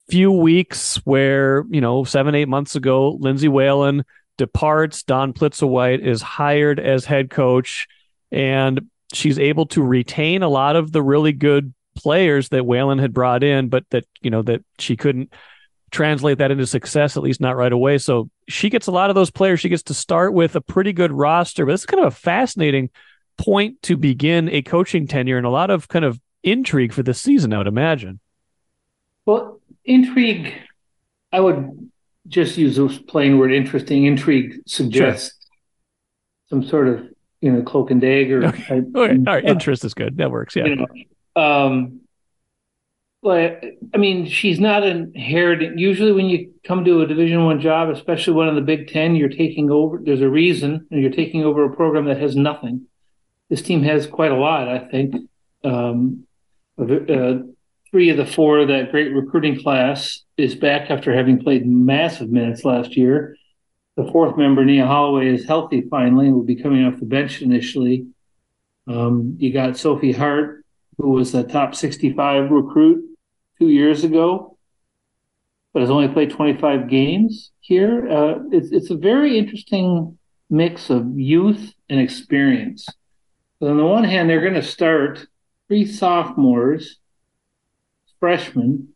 few 0.09 0.31
weeks 0.31 0.97
where 0.97 1.65
you 1.71 1.81
know 1.81 2.03
seven 2.03 2.35
eight 2.35 2.47
months 2.47 2.75
ago, 2.75 3.17
Lindsay 3.19 3.47
Whalen 3.47 4.05
departs, 4.37 5.01
Dawn 5.01 5.33
Plitzuweit 5.33 5.99
is 5.99 6.21
hired 6.21 6.79
as 6.79 7.05
head 7.05 7.31
coach, 7.31 7.87
and 8.31 8.87
she's 9.13 9.39
able 9.39 9.65
to 9.67 9.81
retain 9.83 10.43
a 10.43 10.49
lot 10.49 10.75
of 10.75 10.91
the 10.91 11.01
really 11.01 11.31
good 11.31 11.73
players 11.95 12.49
that 12.49 12.65
Whalen 12.65 12.99
had 12.99 13.13
brought 13.13 13.43
in, 13.43 13.69
but 13.69 13.85
that 13.91 14.05
you 14.21 14.29
know 14.29 14.41
that 14.43 14.63
she 14.79 14.95
couldn't 14.95 15.33
translate 15.91 16.39
that 16.39 16.51
into 16.51 16.65
success, 16.65 17.15
at 17.15 17.23
least 17.23 17.39
not 17.39 17.55
right 17.55 17.71
away. 17.71 17.97
So 17.99 18.29
she 18.47 18.69
gets 18.69 18.87
a 18.87 18.91
lot 18.91 19.09
of 19.09 19.15
those 19.15 19.31
players. 19.31 19.59
She 19.59 19.69
gets 19.69 19.83
to 19.83 19.93
start 19.93 20.33
with 20.33 20.55
a 20.55 20.61
pretty 20.61 20.91
good 20.91 21.11
roster. 21.11 21.65
But 21.65 21.73
this 21.73 21.81
is 21.81 21.85
kind 21.85 22.03
of 22.03 22.11
a 22.11 22.15
fascinating 22.15 22.89
point 23.37 23.81
to 23.83 23.95
begin 23.95 24.49
a 24.49 24.61
coaching 24.61 25.07
tenure 25.07 25.37
and 25.37 25.45
a 25.45 25.51
lot 25.51 25.69
of 25.69 25.87
kind 25.87 26.03
of 26.03 26.19
intrigue 26.41 26.93
for 26.93 27.03
this 27.03 27.21
season, 27.21 27.53
I 27.53 27.59
would 27.59 27.67
imagine. 27.67 28.19
Well, 29.25 29.61
intrigue, 29.85 30.53
I 31.31 31.39
would 31.39 31.89
just 32.27 32.57
use 32.57 32.75
this 32.75 32.97
plain 32.97 33.37
word 33.37 33.53
interesting. 33.53 34.05
Intrigue 34.05 34.61
suggests 34.65 35.37
sure. 36.49 36.61
some 36.61 36.67
sort 36.67 36.87
of, 36.89 37.07
you 37.43 37.51
know, 37.51 37.61
cloak 37.61 37.91
and 37.91 37.99
dagger. 37.99 38.45
Okay. 38.45 38.81
All 38.95 39.05
right. 39.05 39.17
All 39.27 39.33
right. 39.33 39.43
Interest 39.43 39.83
is 39.83 39.93
good. 39.93 40.15
That 40.17 40.31
works. 40.31 40.55
Yeah. 40.55 40.65
You 40.65 40.75
know, 40.77 41.41
um, 41.41 41.99
but 43.21 43.63
I 43.93 43.97
mean, 43.97 44.27
she's 44.27 44.61
not 44.61 44.83
inherited. 44.83 45.77
Usually, 45.77 46.13
when 46.13 46.27
you 46.27 46.53
come 46.63 46.85
to 46.85 47.01
a 47.01 47.07
Division 47.07 47.43
One 47.43 47.59
job, 47.59 47.89
especially 47.89 48.33
one 48.33 48.47
in 48.47 48.55
the 48.55 48.61
Big 48.61 48.87
Ten, 48.87 49.15
you're 49.15 49.27
taking 49.27 49.69
over. 49.69 49.99
There's 50.01 50.21
a 50.21 50.29
reason, 50.29 50.87
and 50.89 51.01
you're 51.01 51.11
taking 51.11 51.43
over 51.43 51.65
a 51.65 51.75
program 51.75 52.05
that 52.05 52.21
has 52.21 52.35
nothing. 52.35 52.87
This 53.49 53.61
team 53.61 53.83
has 53.83 54.07
quite 54.07 54.31
a 54.31 54.37
lot, 54.37 54.69
I 54.69 54.79
think. 54.79 55.15
Um, 55.65 56.25
uh, 56.79 57.39
three 57.91 58.09
of 58.09 58.17
the 58.17 58.25
four 58.25 58.59
of 58.59 58.69
that 58.69 58.91
great 58.91 59.13
recruiting 59.13 59.61
class 59.61 60.21
is 60.37 60.55
back 60.55 60.89
after 60.89 61.13
having 61.13 61.43
played 61.43 61.67
massive 61.67 62.29
minutes 62.29 62.63
last 62.63 62.95
year. 62.95 63.35
The 63.95 64.09
fourth 64.11 64.37
member, 64.37 64.65
Nia 64.65 64.87
Holloway, 64.87 65.27
is 65.27 65.45
healthy 65.45 65.81
finally 65.89 66.27
and 66.27 66.35
will 66.35 66.43
be 66.43 66.55
coming 66.55 66.83
off 66.85 66.99
the 66.99 67.05
bench 67.05 67.41
initially. 67.41 68.07
Um, 68.87 69.35
you 69.39 69.53
got 69.53 69.77
Sophie 69.77 70.11
Hart, 70.11 70.65
who 70.97 71.09
was 71.09 71.33
a 71.35 71.43
top 71.43 71.75
65 71.75 72.49
recruit 72.49 73.17
two 73.59 73.69
years 73.69 74.03
ago, 74.03 74.57
but 75.73 75.81
has 75.81 75.91
only 75.91 76.07
played 76.07 76.31
25 76.31 76.89
games 76.89 77.51
here. 77.59 78.09
Uh, 78.09 78.39
it's, 78.51 78.71
it's 78.71 78.89
a 78.89 78.97
very 78.97 79.37
interesting 79.37 80.17
mix 80.49 80.89
of 80.89 81.17
youth 81.17 81.73
and 81.89 81.99
experience. 81.99 82.87
But 83.59 83.69
on 83.69 83.77
the 83.77 83.85
one 83.85 84.03
hand, 84.03 84.29
they're 84.29 84.41
going 84.41 84.53
to 84.55 84.63
start 84.63 85.25
three 85.67 85.85
sophomores, 85.85 86.97
freshmen, 88.19 88.89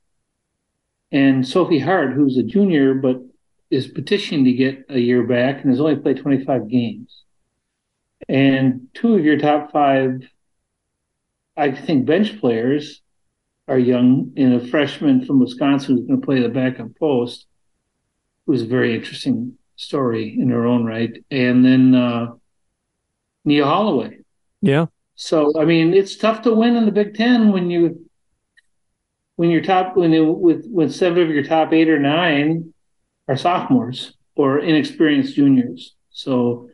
and 1.12 1.48
Sophie 1.48 1.80
Hart, 1.80 2.14
who's 2.14 2.38
a 2.38 2.44
junior 2.44 2.94
but 2.94 3.22
is 3.70 3.88
petitioning 3.88 4.46
to 4.46 4.54
get 4.54 4.86
a 4.90 5.00
year 5.00 5.24
back 5.24 5.62
and 5.62 5.70
has 5.70 5.80
only 5.80 5.98
played 5.98 6.18
25 6.18 6.70
games. 6.70 7.24
And 8.30 8.88
two 8.94 9.16
of 9.16 9.24
your 9.24 9.38
top 9.38 9.72
five, 9.72 10.28
I 11.56 11.72
think, 11.72 12.06
bench 12.06 12.40
players 12.40 13.02
are 13.68 13.78
young, 13.78 14.32
and 14.38 14.54
a 14.54 14.68
freshman 14.68 15.26
from 15.26 15.40
Wisconsin 15.40 15.98
who's 15.98 16.08
going 16.08 16.22
to 16.22 16.26
play 16.26 16.42
the 16.42 16.50
backup 16.50 16.96
post, 16.98 17.46
who's 18.46 18.62
a 18.62 18.68
very 18.68 18.96
interesting 18.96 19.58
story 19.76 20.38
in 20.40 20.50
her 20.50 20.66
own 20.66 20.86
right. 20.86 21.24
And 21.30 21.64
then 21.64 21.94
uh, 21.94 22.34
Nia 23.44 23.66
Holloway. 23.66 24.20
Yeah. 24.62 24.88
So 25.16 25.52
I 25.60 25.66
mean, 25.66 25.94
it's 25.94 26.16
tough 26.16 26.44
to 26.44 26.54
win 26.54 26.76
in 26.76 26.86
the 26.86 26.92
Big 26.92 27.16
Ten 27.16 27.52
when 27.52 27.70
you 27.70 28.08
when 29.36 29.50
your 29.50 29.62
top 29.62 29.96
when 29.96 30.12
you, 30.12 30.32
with 30.32 30.68
when 30.68 30.90
seven 30.90 31.24
of 31.24 31.30
your 31.30 31.44
top 31.44 31.74
eight 31.74 31.90
or 31.90 32.00
nine 32.00 32.74
are 33.28 33.38
sophomores 33.38 34.14
or 34.36 34.60
inexperienced 34.60 35.36
juniors. 35.36 35.96
So 36.12 36.70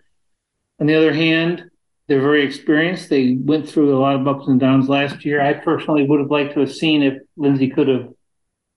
on 0.80 0.88
the 0.88 0.96
other 0.96 1.14
hand, 1.14 1.70
they're 2.08 2.22
very 2.22 2.44
experienced. 2.44 3.10
They 3.10 3.38
went 3.40 3.70
through 3.70 3.96
a 3.96 4.00
lot 4.00 4.16
of 4.16 4.28
ups 4.28 4.48
and 4.48 4.60
downs 4.60 4.90
last 4.90 5.24
year. 5.24 5.42
I 5.42 5.54
personally 5.54 6.06
would 6.06 6.20
have 6.20 6.32
liked 6.32 6.54
to 6.54 6.60
have 6.62 6.74
seen 6.74 7.02
if 7.02 7.22
Lindsay 7.38 7.70
could 7.70 7.88
have 7.88 8.10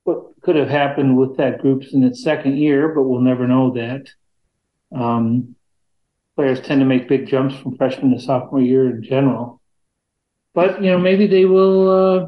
what 0.04 0.40
could 0.42 0.54
have 0.54 0.68
happened 0.68 1.16
with 1.16 1.36
that 1.36 1.60
group 1.60 1.82
in 1.92 2.04
its 2.04 2.22
second 2.22 2.56
year, 2.56 2.94
but 2.94 3.02
we'll 3.02 3.20
never 3.20 3.48
know 3.48 3.72
that. 3.72 4.08
Um, 4.94 5.56
players 6.36 6.60
tend 6.60 6.80
to 6.80 6.86
make 6.86 7.08
big 7.08 7.26
jumps 7.26 7.56
from 7.56 7.76
freshman 7.76 8.12
to 8.12 8.20
sophomore 8.20 8.60
year 8.60 8.88
in 8.88 9.02
general. 9.02 9.60
But 10.54 10.80
you 10.80 10.92
know, 10.92 10.98
maybe 10.98 11.26
they 11.26 11.44
will 11.44 11.90
uh, 11.90 12.26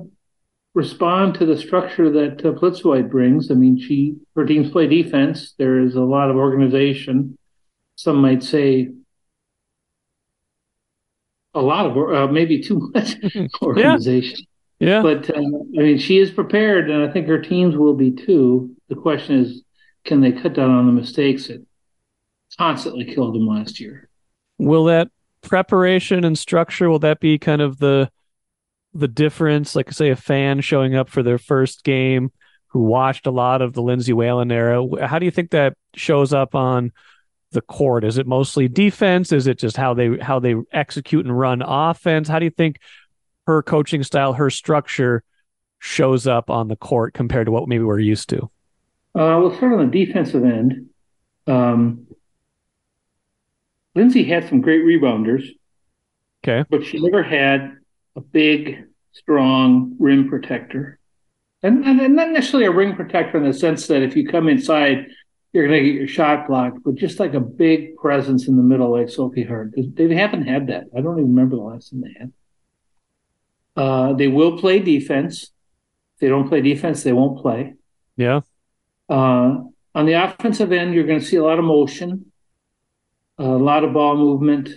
respond 0.78 1.34
to 1.34 1.44
the 1.44 1.58
structure 1.58 2.08
that 2.08 2.46
uh, 2.46 2.52
Plitzuweit 2.52 3.10
brings. 3.10 3.50
I 3.50 3.54
mean, 3.54 3.80
she 3.80 4.14
her 4.36 4.46
teams 4.46 4.70
play 4.70 4.86
defense. 4.86 5.54
There 5.58 5.80
is 5.80 5.96
a 5.96 6.02
lot 6.02 6.30
of 6.30 6.36
organization. 6.36 7.36
Some 7.96 8.22
might 8.22 8.44
say 8.44 8.92
a 11.52 11.60
lot 11.60 11.86
of 11.86 11.96
uh, 11.96 12.32
maybe 12.32 12.62
too 12.62 12.92
much 12.94 13.16
organization. 13.62 14.38
Yeah. 14.78 14.88
yeah. 14.88 15.02
But 15.02 15.30
uh, 15.30 15.40
I 15.40 15.82
mean, 15.82 15.98
she 15.98 16.18
is 16.18 16.30
prepared, 16.30 16.88
and 16.88 17.02
I 17.02 17.12
think 17.12 17.26
her 17.26 17.42
teams 17.42 17.76
will 17.76 17.94
be 17.94 18.12
too. 18.12 18.76
The 18.88 18.94
question 18.94 19.40
is, 19.40 19.64
can 20.04 20.20
they 20.20 20.30
cut 20.30 20.54
down 20.54 20.70
on 20.70 20.86
the 20.86 20.92
mistakes 20.92 21.48
that 21.48 21.66
constantly 22.56 23.04
killed 23.04 23.34
them 23.34 23.48
last 23.48 23.80
year? 23.80 24.08
Will 24.58 24.84
that 24.84 25.08
preparation 25.42 26.22
and 26.22 26.38
structure 26.38 26.88
will 26.88 27.00
that 27.00 27.18
be 27.18 27.36
kind 27.36 27.62
of 27.62 27.78
the 27.78 28.10
the 28.98 29.08
difference? 29.08 29.76
Like, 29.76 29.92
say, 29.92 30.10
a 30.10 30.16
fan 30.16 30.60
showing 30.60 30.94
up 30.94 31.08
for 31.08 31.22
their 31.22 31.38
first 31.38 31.84
game 31.84 32.32
who 32.68 32.82
watched 32.82 33.26
a 33.26 33.30
lot 33.30 33.62
of 33.62 33.72
the 33.72 33.82
Lindsay 33.82 34.12
Whalen 34.12 34.52
era. 34.52 34.84
How 35.06 35.18
do 35.18 35.24
you 35.24 35.30
think 35.30 35.50
that 35.50 35.74
shows 35.94 36.32
up 36.32 36.54
on 36.54 36.92
the 37.52 37.62
court? 37.62 38.04
Is 38.04 38.18
it 38.18 38.26
mostly 38.26 38.68
defense? 38.68 39.32
Is 39.32 39.46
it 39.46 39.58
just 39.58 39.76
how 39.76 39.94
they 39.94 40.18
how 40.18 40.38
they 40.38 40.54
execute 40.72 41.24
and 41.24 41.36
run 41.36 41.62
offense? 41.62 42.28
How 42.28 42.38
do 42.38 42.44
you 42.44 42.50
think 42.50 42.80
her 43.46 43.62
coaching 43.62 44.02
style, 44.02 44.34
her 44.34 44.50
structure 44.50 45.22
shows 45.78 46.26
up 46.26 46.50
on 46.50 46.68
the 46.68 46.76
court 46.76 47.14
compared 47.14 47.46
to 47.46 47.52
what 47.52 47.68
maybe 47.68 47.84
we're 47.84 47.98
used 47.98 48.28
to? 48.28 48.50
Uh, 49.14 49.40
well, 49.40 49.56
start 49.56 49.72
on 49.72 49.90
the 49.90 50.04
defensive 50.04 50.44
end. 50.44 50.90
Um, 51.46 52.06
Lindsay 53.94 54.24
had 54.24 54.46
some 54.48 54.60
great 54.60 54.84
rebounders. 54.84 55.48
Okay. 56.44 56.64
But 56.68 56.84
she 56.84 57.00
never 57.00 57.22
had 57.22 57.77
a 58.18 58.20
big, 58.20 58.84
strong 59.12 59.94
rim 60.00 60.28
protector. 60.28 60.98
And, 61.62 61.84
and 61.84 62.16
not 62.16 62.30
necessarily 62.30 62.66
a 62.66 62.72
ring 62.72 62.96
protector 62.96 63.38
in 63.38 63.44
the 63.44 63.54
sense 63.54 63.86
that 63.86 64.02
if 64.02 64.16
you 64.16 64.26
come 64.26 64.48
inside, 64.48 65.06
you're 65.52 65.66
going 65.66 65.78
to 65.78 65.88
get 65.88 65.98
your 65.98 66.08
shot 66.08 66.48
blocked, 66.48 66.82
but 66.84 66.96
just 66.96 67.20
like 67.20 67.34
a 67.34 67.40
big 67.40 67.96
presence 67.96 68.48
in 68.48 68.56
the 68.56 68.62
middle, 68.62 68.90
like 68.90 69.08
Sophie 69.08 69.44
Hart. 69.44 69.72
They 69.76 70.14
haven't 70.14 70.46
had 70.46 70.66
that. 70.66 70.84
I 70.96 71.00
don't 71.00 71.18
even 71.18 71.34
remember 71.34 71.56
the 71.56 71.62
last 71.62 71.90
time 71.90 72.00
they 72.02 72.14
had. 72.18 72.32
Uh, 73.76 74.12
they 74.14 74.26
will 74.26 74.58
play 74.58 74.80
defense. 74.80 75.44
If 75.44 76.20
they 76.20 76.28
don't 76.28 76.48
play 76.48 76.60
defense, 76.60 77.04
they 77.04 77.12
won't 77.12 77.40
play. 77.40 77.74
Yeah. 78.16 78.40
Uh, 79.08 79.62
on 79.94 80.06
the 80.06 80.14
offensive 80.14 80.72
end, 80.72 80.92
you're 80.92 81.06
going 81.06 81.20
to 81.20 81.24
see 81.24 81.36
a 81.36 81.44
lot 81.44 81.60
of 81.60 81.64
motion, 81.64 82.32
a 83.38 83.44
lot 83.44 83.84
of 83.84 83.92
ball 83.92 84.16
movement, 84.16 84.70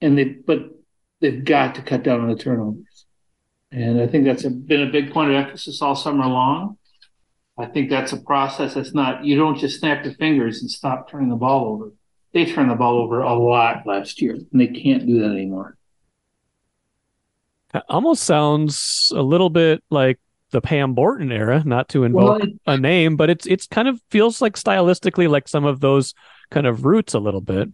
and 0.00 0.18
they 0.18 0.24
but 0.24 0.75
they've 1.20 1.44
got 1.44 1.74
to 1.76 1.82
cut 1.82 2.02
down 2.02 2.20
on 2.20 2.28
the 2.28 2.36
turnovers. 2.36 3.06
And 3.72 4.00
I 4.00 4.06
think 4.06 4.24
that's 4.24 4.44
a, 4.44 4.50
been 4.50 4.82
a 4.82 4.90
big 4.90 5.12
point 5.12 5.30
of 5.30 5.36
emphasis 5.36 5.82
all 5.82 5.96
summer 5.96 6.26
long. 6.26 6.78
I 7.58 7.66
think 7.66 7.90
that's 7.90 8.12
a 8.12 8.18
process 8.18 8.74
that's 8.74 8.94
not, 8.94 9.24
you 9.24 9.36
don't 9.36 9.58
just 9.58 9.80
snap 9.80 10.04
your 10.04 10.14
fingers 10.14 10.60
and 10.60 10.70
stop 10.70 11.10
turning 11.10 11.30
the 11.30 11.36
ball 11.36 11.66
over. 11.66 11.92
They 12.32 12.44
turned 12.44 12.70
the 12.70 12.74
ball 12.74 12.98
over 12.98 13.20
a 13.20 13.34
lot 13.34 13.86
last 13.86 14.20
year, 14.20 14.34
and 14.34 14.60
they 14.60 14.66
can't 14.66 15.06
do 15.06 15.20
that 15.20 15.30
anymore. 15.30 15.76
That 17.72 17.84
almost 17.88 18.24
sounds 18.24 19.10
a 19.14 19.22
little 19.22 19.48
bit 19.48 19.82
like 19.90 20.18
the 20.50 20.60
Pam 20.60 20.94
Borton 20.94 21.32
era, 21.32 21.62
not 21.64 21.88
to 21.90 22.04
invoke 22.04 22.42
well, 22.42 22.48
a 22.66 22.78
name, 22.78 23.16
but 23.16 23.30
it's 23.30 23.46
it's 23.46 23.66
kind 23.66 23.88
of 23.88 24.00
feels 24.10 24.40
like 24.40 24.54
stylistically 24.54 25.28
like 25.28 25.48
some 25.48 25.64
of 25.64 25.80
those 25.80 26.14
kind 26.50 26.66
of 26.66 26.84
roots 26.84 27.14
a 27.14 27.18
little 27.18 27.40
bit. 27.40 27.68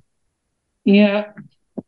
Yeah. 0.84 1.32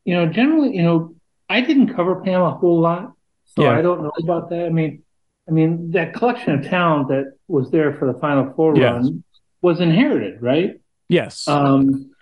You 0.04 0.14
know, 0.14 0.26
generally, 0.26 0.76
you 0.76 0.82
know, 0.82 1.14
I 1.48 1.60
didn't 1.60 1.94
cover 1.94 2.22
Pam 2.22 2.40
a 2.40 2.50
whole 2.52 2.80
lot, 2.80 3.12
so 3.44 3.62
yeah. 3.62 3.70
I 3.70 3.82
don't 3.82 4.02
know 4.02 4.12
about 4.22 4.50
that. 4.50 4.66
I 4.66 4.70
mean, 4.70 5.02
I 5.48 5.52
mean, 5.52 5.90
that 5.92 6.14
collection 6.14 6.54
of 6.54 6.64
talent 6.64 7.08
that 7.08 7.34
was 7.48 7.70
there 7.70 7.94
for 7.94 8.10
the 8.10 8.18
Final 8.18 8.52
Four 8.54 8.76
yes. 8.76 8.92
run 8.92 9.24
was 9.60 9.80
inherited, 9.80 10.40
right? 10.40 10.80
Yes. 11.08 11.46
Um, 11.46 12.12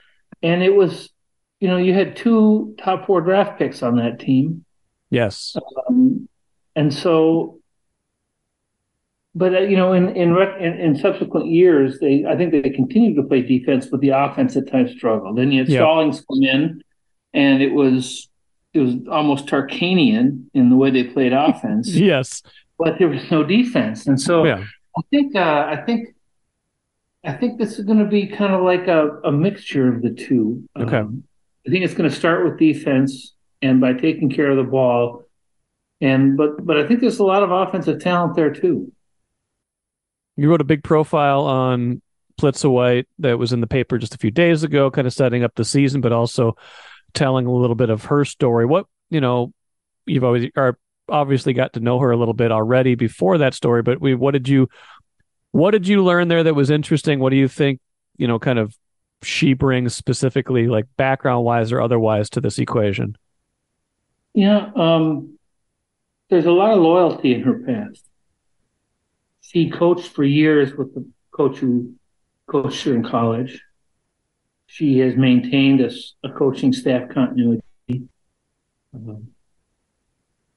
and 0.43 0.63
it 0.63 0.75
was, 0.75 1.09
you 1.61 1.69
know, 1.69 1.77
you 1.77 1.95
had 1.95 2.17
two 2.17 2.75
top 2.79 3.07
four 3.07 3.21
draft 3.21 3.59
picks 3.59 3.83
on 3.83 3.97
that 3.97 4.19
team. 4.19 4.65
Yes. 5.11 5.57
Um, 5.89 6.29
and 6.75 6.93
so, 6.93 7.61
but 9.35 9.55
uh, 9.55 9.61
you 9.61 9.77
know, 9.77 9.93
in, 9.93 10.17
in 10.17 10.37
in 10.37 10.81
in 10.81 10.97
subsequent 10.97 11.47
years, 11.47 12.01
they 12.01 12.25
I 12.25 12.37
think 12.37 12.51
they 12.51 12.71
continued 12.71 13.17
to 13.17 13.23
play 13.23 13.43
defense, 13.43 13.87
but 13.87 14.01
the 14.01 14.11
offense 14.11 14.57
at 14.57 14.71
times 14.71 14.93
struggled. 14.93 15.39
Then 15.39 15.53
you 15.53 15.61
had 15.61 15.69
yep. 15.69 15.81
Stollings 15.81 16.25
come 16.27 16.43
in, 16.43 16.83
and 17.33 17.63
it 17.63 17.73
was 17.73 18.29
it 18.75 18.81
was 18.81 18.95
almost 19.11 19.47
Tarkanian 19.47 20.45
in 20.55 20.71
the 20.71 20.77
way 20.77 20.91
they 20.91 21.05
played 21.05 21.33
offense. 21.33 21.89
yes 21.89 22.43
but 22.83 22.99
there 22.99 23.09
was 23.09 23.31
no 23.31 23.45
defense. 23.45 24.07
And 24.07 24.21
so 24.21 24.45
yeah. 24.45 24.65
I 24.97 25.01
think 25.11 25.37
uh, 25.37 25.67
I 25.69 25.77
think 25.87 26.09
I 27.25 27.33
think 27.33 27.59
this 27.59 27.79
is 27.79 27.85
going 27.85 27.99
to 27.99 28.07
be 28.07 28.27
kind 28.27 28.53
of 28.53 28.63
like 28.63 28.89
a, 28.89 29.21
a 29.25 29.33
mixture 29.33 29.89
of 29.95 30.03
the 30.03 30.11
two. 30.11 30.69
Okay. 30.79 30.99
Um, 30.99 31.25
I 31.67 31.71
think 31.71 31.85
it's 31.85 31.95
going 31.95 32.11
to 32.11 32.15
start 32.15 32.45
with 32.45 32.59
defense 32.59 33.35
and 33.63 33.81
by 33.81 33.93
taking 33.93 34.29
care 34.29 34.51
of 34.51 34.57
the 34.57 34.65
ball. 34.65 35.25
And 36.01 36.37
but 36.37 36.65
but 36.67 36.77
I 36.77 36.87
think 36.87 37.01
there's 37.01 37.21
a 37.21 37.25
lot 37.25 37.43
of 37.45 37.53
offensive 37.53 38.01
talent 38.01 38.35
there 38.35 38.53
too. 38.53 38.93
You 40.37 40.51
wrote 40.51 40.61
a 40.61 40.65
big 40.65 40.83
profile 40.83 41.43
on 41.43 42.03
Plitzuweit 42.41 43.05
that 43.21 43.39
was 43.39 43.53
in 43.53 43.61
the 43.61 43.67
paper 43.67 43.99
just 43.99 44.15
a 44.15 44.19
few 44.19 44.31
days 44.31 44.65
ago, 44.65 44.91
kind 44.91 45.07
of 45.07 45.13
setting 45.13 45.45
up 45.45 45.55
the 45.55 45.65
season, 45.65 46.01
but 46.01 46.13
also 46.13 46.57
telling 47.15 47.47
a 47.47 47.53
little 47.53 47.77
bit 47.77 47.91
of 47.91 48.07
her 48.07 48.25
story. 48.25 48.67
What 48.67 48.87
you 49.11 49.21
know, 49.21 49.53
you've 50.07 50.25
always 50.25 50.51
are 50.57 50.79
obviously 51.09 51.53
got 51.53 51.75
to 51.75 51.81
know 51.81 51.99
her 51.99 52.11
a 52.11 52.17
little 52.17 52.35
bit 52.35 52.53
already 52.53 52.95
before 52.95 53.39
that 53.39 53.55
story, 53.55 53.83
but 53.83 54.01
we 54.01 54.15
what 54.15 54.33
did 54.33 54.49
you 54.49 54.69
what 55.53 55.73
did 55.73 55.87
you 55.87 56.03
learn 56.03 56.29
there 56.29 56.43
that 56.43 56.55
was 56.55 56.71
interesting? 56.71 57.21
What 57.21 57.31
do 57.31 57.37
you 57.37 57.49
think, 57.49 57.81
you 58.17 58.27
know, 58.27 58.39
kind 58.39 58.59
of 58.59 58.77
she 59.23 59.53
brings 59.53 59.95
specifically 59.95 60.67
like 60.67 60.87
background 60.97 61.45
wise 61.45 61.73
or 61.73 61.81
otherwise 61.81 62.31
to 62.31 62.41
this 62.41 62.59
equation? 62.59 63.17
Yeah, 64.35 64.71
um, 64.75 65.39
there's 66.31 66.47
a 66.47 66.51
lot 66.51 66.73
of 66.73 66.79
loyalty 66.79 67.35
in 67.35 67.43
her 67.43 67.59
past. 67.59 68.03
She 69.43 69.69
coached 69.69 70.09
for 70.09 70.25
years 70.25 70.75
with 70.75 70.95
the 70.95 71.07
coach 71.31 71.59
who 71.59 71.95
coached 72.47 72.85
her 72.85 72.95
in 72.95 73.05
college. 73.05 73.61
She 74.73 75.01
has 75.01 75.17
maintained 75.17 75.83
a, 75.83 75.91
a 76.25 76.31
coaching 76.31 76.73
staff 76.73 77.11
continuity. 77.11 77.63
Um, 78.95 79.29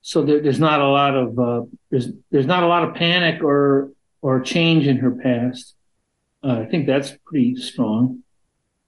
so 0.01 0.24
there, 0.24 0.39
there's 0.39 0.60
not 0.60 0.79
a 0.79 0.88
lot 0.88 1.17
of 1.17 1.38
uh, 1.38 1.62
there's 1.89 2.07
there's 2.31 2.45
not 2.45 2.63
a 2.63 2.67
lot 2.67 2.86
of 2.86 2.95
panic 2.95 3.43
or 3.43 3.91
or 4.22 4.39
change 4.39 4.88
in 4.88 4.95
her 5.00 5.12
past. 5.12 5.75
Uh, 6.41 6.62
I 6.62 6.65
think 6.65 6.88
that's 6.88 7.12
pretty 7.25 7.57
strong. 7.57 8.24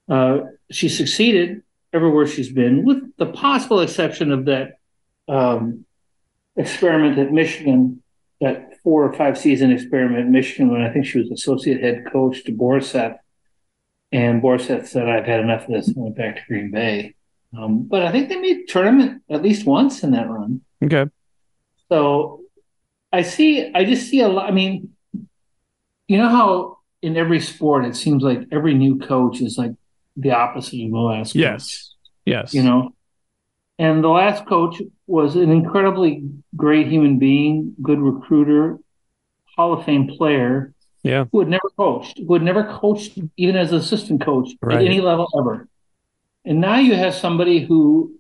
Uh, 0.08 0.40
she 0.72 0.88
succeeded 0.88 1.62
everywhere 1.92 2.26
she's 2.26 2.54
been, 2.54 2.86
with 2.86 3.18
the 3.18 3.26
possible 3.26 3.82
exception 3.82 4.32
of 4.32 4.46
that 4.46 4.80
um, 5.28 5.84
experiment 6.56 7.20
at 7.20 7.34
Michigan, 7.34 8.02
that 8.40 8.80
four 8.82 9.04
or 9.04 9.12
five 9.12 9.38
season 9.38 9.74
experiment 9.74 10.22
at 10.22 10.28
Michigan, 10.28 10.72
when 10.72 10.84
I 10.84 10.94
think 10.94 11.06
she 11.06 11.20
was 11.20 11.30
associate 11.32 11.82
head 11.82 12.06
coach 12.10 12.46
to 12.46 12.54
Borseth. 12.54 13.18
And 14.12 14.42
Borseth 14.42 14.88
said, 14.88 15.10
I've 15.10 15.26
had 15.26 15.42
enough 15.42 15.64
of 15.64 15.74
this 15.74 15.88
and 15.88 15.98
went 15.98 16.16
back 16.16 16.36
to 16.36 16.42
Green 16.48 16.72
Bay. 16.72 17.16
Um, 17.58 17.84
but 17.84 18.04
I 18.04 18.12
think 18.12 18.30
they 18.30 18.38
made 18.38 18.68
tournament 18.68 19.24
at 19.30 19.42
least 19.42 19.66
once 19.66 20.04
in 20.04 20.12
that 20.12 20.30
run. 20.30 20.62
Okay. 20.84 21.10
So 21.90 22.42
I 23.12 23.22
see, 23.22 23.72
I 23.74 23.84
just 23.86 24.10
see 24.10 24.22
a 24.22 24.28
lot. 24.28 24.48
I 24.48 24.52
mean, 24.52 24.94
you 26.08 26.18
know 26.18 26.30
how 26.30 26.78
in 27.02 27.18
every 27.18 27.40
sport 27.40 27.86
it 27.86 27.96
seems 27.96 28.24
like 28.24 28.42
every 28.52 28.74
new 28.74 29.00
coach 29.00 29.42
is 29.42 29.58
like 29.58 29.72
the 30.16 30.32
opposite 30.32 30.84
of 30.84 30.92
the 30.92 30.98
last 30.98 31.36
yes. 31.36 31.64
coach. 31.64 31.84
Yes. 32.26 32.54
You 32.54 32.64
know, 32.64 32.94
and 33.80 34.04
the 34.04 34.10
last 34.10 34.46
coach 34.46 34.82
was 35.06 35.36
an 35.36 35.52
incredibly 35.52 36.24
great 36.56 36.88
human 36.88 37.20
being, 37.20 37.76
good 37.82 38.00
recruiter, 38.00 38.80
Hall 39.56 39.74
of 39.74 39.86
Fame 39.86 40.08
player. 40.08 40.74
Yeah. 41.08 41.26
Who 41.32 41.40
had 41.40 41.48
never 41.48 41.70
coached, 41.78 42.20
who 42.26 42.34
had 42.34 42.44
never 42.44 42.64
coached 42.66 43.18
even 43.38 43.56
as 43.56 43.72
an 43.72 43.80
assistant 43.80 44.22
coach 44.22 44.50
Right. 44.62 44.80
at 44.80 44.86
any 44.86 45.00
level 45.00 45.28
ever. 45.40 45.68
And 46.46 46.60
now 46.62 46.78
you 46.78 46.96
have 46.96 47.14
somebody 47.16 47.66
who 47.66 48.14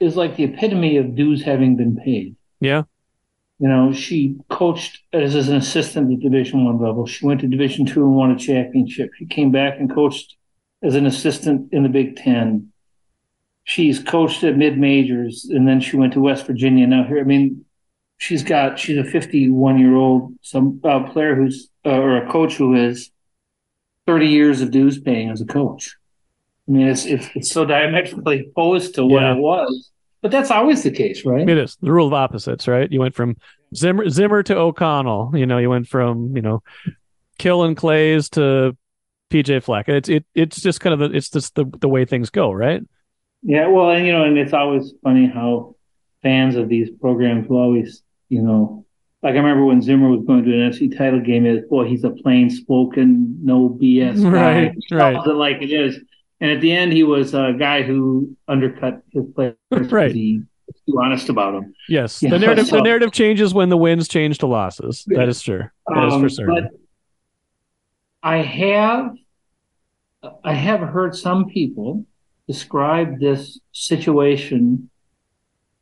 is 0.00 0.16
like 0.16 0.36
the 0.36 0.44
epitome 0.44 0.96
of 0.98 1.14
dues 1.14 1.42
having 1.42 1.76
been 1.76 1.96
paid. 1.96 2.36
Yeah. 2.60 2.82
You 3.58 3.68
know, 3.68 3.92
she 3.92 4.36
coached 4.50 5.02
as, 5.12 5.34
as 5.34 5.48
an 5.48 5.56
assistant 5.56 6.12
at 6.12 6.20
Division 6.20 6.64
One 6.64 6.80
level. 6.80 7.06
She 7.06 7.26
went 7.26 7.40
to 7.40 7.48
Division 7.48 7.86
Two 7.86 8.02
and 8.04 8.14
won 8.14 8.30
a 8.30 8.38
championship. 8.38 9.10
She 9.18 9.26
came 9.26 9.50
back 9.50 9.80
and 9.80 9.92
coached 9.92 10.36
as 10.82 10.94
an 10.94 11.06
assistant 11.06 11.72
in 11.72 11.82
the 11.82 11.88
Big 11.88 12.14
Ten. 12.16 12.68
She's 13.64 13.98
coached 13.98 14.44
at 14.44 14.56
mid 14.56 14.78
majors, 14.78 15.44
and 15.50 15.66
then 15.66 15.80
she 15.80 15.96
went 15.96 16.12
to 16.12 16.20
West 16.20 16.46
Virginia. 16.46 16.86
Now 16.86 17.04
here, 17.04 17.18
I 17.20 17.24
mean, 17.24 17.64
she's 18.18 18.42
got 18.42 18.78
she's 18.78 18.98
a 18.98 19.04
51 19.04 19.78
year 19.78 19.94
old 19.94 20.34
some 20.42 20.80
uh, 20.84 21.10
player 21.10 21.34
who's 21.34 21.70
uh, 21.86 21.90
or 21.90 22.16
a 22.18 22.30
coach 22.30 22.56
who 22.56 22.74
has 22.74 23.10
30 24.06 24.26
years 24.26 24.60
of 24.60 24.70
dues 24.70 25.00
paying 25.00 25.30
as 25.30 25.40
a 25.40 25.46
coach. 25.46 25.96
I 26.68 26.72
mean, 26.72 26.86
it's 26.88 27.06
it's, 27.06 27.28
it's 27.34 27.50
so 27.50 27.64
diametrically 27.64 28.46
opposed 28.50 28.94
to 28.96 29.06
what 29.06 29.22
Yeah. 29.22 29.34
it 29.34 29.38
was, 29.38 29.90
but 30.20 30.30
that's 30.30 30.50
always 30.50 30.82
the 30.82 30.90
case, 30.90 31.24
right? 31.24 31.48
It 31.48 31.58
is 31.58 31.76
the 31.80 31.90
rule 31.92 32.06
of 32.08 32.12
opposites, 32.12 32.68
right? 32.68 32.90
You 32.90 33.00
went 33.00 33.14
from 33.14 33.36
Zimmer 33.74 34.08
Zimmer 34.10 34.42
to 34.44 34.56
O'Connell. 34.56 35.32
You 35.34 35.46
know, 35.46 35.58
you 35.58 35.70
went 35.70 35.88
from 35.88 36.34
you 36.36 36.42
know 36.42 36.62
Kill 37.38 37.62
and 37.64 37.76
Claeys 37.76 38.28
to 38.30 38.76
PJ 39.30 39.62
Fleck. 39.62 39.88
It's 39.88 40.08
it 40.08 40.26
it's 40.34 40.60
just 40.60 40.80
kind 40.80 40.92
of 40.94 41.10
the, 41.10 41.16
it's 41.16 41.30
just 41.30 41.54
the 41.54 41.64
the 41.80 41.88
way 41.88 42.04
things 42.04 42.30
go, 42.30 42.50
right? 42.52 42.82
Yeah, 43.42 43.68
well, 43.68 43.90
and 43.90 44.04
you 44.06 44.12
know, 44.12 44.24
and 44.24 44.36
it's 44.36 44.52
always 44.52 44.92
funny 45.04 45.26
how 45.26 45.76
fans 46.22 46.56
of 46.56 46.68
these 46.68 46.90
programs 47.00 47.48
will 47.48 47.58
always, 47.58 48.02
you 48.28 48.42
know, 48.42 48.84
like 49.22 49.34
I 49.34 49.38
remember 49.38 49.64
when 49.64 49.82
Zimmer 49.82 50.08
was 50.08 50.24
going 50.26 50.44
to 50.44 50.52
an 50.52 50.70
NFC 50.70 50.96
title 50.96 51.20
game, 51.20 51.44
is 51.46 51.64
boy, 51.68 51.86
he's 51.88 52.04
a 52.04 52.10
plain 52.10 52.50
spoken, 52.50 53.38
no 53.42 53.68
BS 53.70 54.22
guy. 54.22 54.30
Right, 54.30 54.74
He 54.88 54.94
right. 54.94 55.16
it 55.26 55.32
like 55.34 55.62
it 55.62 55.72
is. 55.72 55.98
And 56.40 56.52
at 56.52 56.60
the 56.60 56.70
end, 56.70 56.92
he 56.92 57.02
was 57.02 57.34
a 57.34 57.52
guy 57.58 57.82
who 57.82 58.36
undercut 58.46 59.02
his 59.12 59.24
players 59.34 59.56
Right. 59.72 60.14
he 60.14 60.42
was 60.68 60.76
too 60.86 61.00
honest 61.00 61.28
about 61.30 61.52
them. 61.54 61.74
Yes, 61.88 62.20
the 62.20 62.38
narrative 62.38 62.68
so- 62.68 62.76
the 62.76 62.82
narrative 62.82 63.10
changes 63.12 63.52
when 63.54 63.70
the 63.70 63.76
wins 63.76 64.06
change 64.06 64.38
to 64.38 64.46
losses. 64.46 65.04
That 65.08 65.28
is 65.28 65.42
true. 65.42 65.64
That 65.88 66.06
is 66.06 66.14
Um, 66.14 66.22
for 66.22 66.28
certain. 66.28 66.54
But 66.54 66.72
I 68.22 68.36
have, 68.38 69.14
I 70.44 70.52
have 70.54 70.80
heard 70.80 71.16
some 71.16 71.46
people 71.46 72.04
describe 72.46 73.20
this 73.20 73.60
situation 73.72 74.90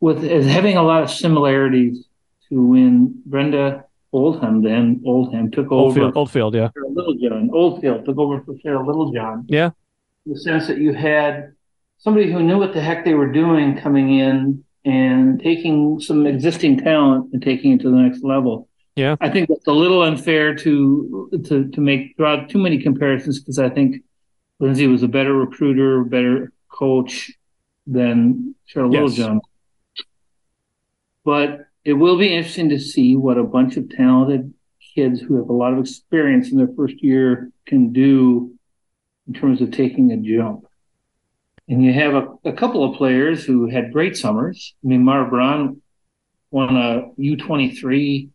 with 0.01 0.25
as 0.25 0.47
having 0.47 0.77
a 0.77 0.83
lot 0.83 1.03
of 1.03 1.11
similarities 1.11 2.07
to 2.49 2.65
when 2.67 3.23
Brenda 3.27 3.85
Oldham, 4.13 4.63
then 4.63 5.03
Oldham, 5.05 5.51
took 5.51 5.67
over 5.71 5.83
Oldfield, 6.01 6.17
Oldfield, 6.17 6.55
yeah, 6.55 6.71
Sarah 6.75 6.89
Littlejohn. 6.89 7.51
Oldfield 7.53 8.05
took 8.05 8.19
over 8.19 8.41
for 8.43 8.55
Sarah 8.63 8.85
Littlejohn. 8.87 9.47
yeah, 9.49 9.71
In 10.25 10.33
the 10.33 10.39
sense 10.41 10.67
that 10.69 10.79
you 10.79 10.93
had 10.95 11.53
somebody 11.99 12.31
who 12.31 12.43
knew 12.43 12.59
what 12.59 12.73
the 12.75 12.81
heck 12.81 13.05
they 13.05 13.15
were 13.15 13.31
doing 13.31 13.77
coming 13.79 14.19
in 14.19 14.65
and 14.85 15.41
taking 15.43 15.99
some 16.01 16.27
existing 16.27 16.79
talent 16.79 17.31
and 17.33 17.43
taking 17.43 17.73
it 17.73 17.81
to 17.81 17.91
the 17.91 17.97
next 17.97 18.23
level. 18.23 18.69
Yeah. 18.95 19.17
I 19.21 19.29
think 19.29 19.51
it's 19.51 19.67
a 19.67 19.73
little 19.73 20.03
unfair 20.03 20.55
to 20.55 21.29
to 21.47 21.69
to 21.69 21.81
make 21.81 22.17
draw 22.17 22.47
too 22.47 22.59
many 22.59 22.79
comparisons 22.79 23.41
because 23.41 23.59
I 23.59 23.69
think 23.69 23.97
Lindsay 24.61 24.87
was 24.87 25.03
a 25.03 25.09
better 25.09 25.35
recruiter, 25.35 26.03
better 26.05 26.53
coach 26.71 27.31
than 27.87 28.55
Cheryl 28.73 28.93
Yes. 28.93 29.03
Littlejohn. 29.19 29.41
But 31.25 31.67
it 31.87 31.93
will 31.93 32.19
be 32.19 32.35
interesting 32.35 32.69
to 32.71 32.81
see 32.81 33.15
what 33.15 33.39
a 33.39 33.45
bunch 33.45 33.77
of 33.77 33.89
talented 33.89 34.53
kids 34.97 35.21
who 35.21 35.37
have 35.37 35.49
a 35.49 35.53
lot 35.53 35.73
of 35.73 35.79
experience 35.79 36.51
in 36.51 36.59
their 36.59 36.69
first 36.77 37.01
year 37.01 37.53
can 37.65 37.93
do 37.93 38.53
in 39.29 39.35
terms 39.35 39.61
of 39.61 39.71
taking 39.71 40.11
a 40.11 40.17
jump. 40.17 40.67
And 41.69 41.85
you 41.85 41.93
have 41.93 42.15
a, 42.15 42.29
a 42.45 42.53
couple 42.53 42.83
of 42.83 42.97
players 42.97 43.45
who 43.45 43.69
had 43.69 43.93
great 43.93 44.17
summers. 44.17 44.75
I 44.85 44.89
mean, 44.89 45.05
Mara 45.05 45.29
Braun 45.31 45.81
won 46.51 46.77
a 46.77 47.09
U23 47.21 48.31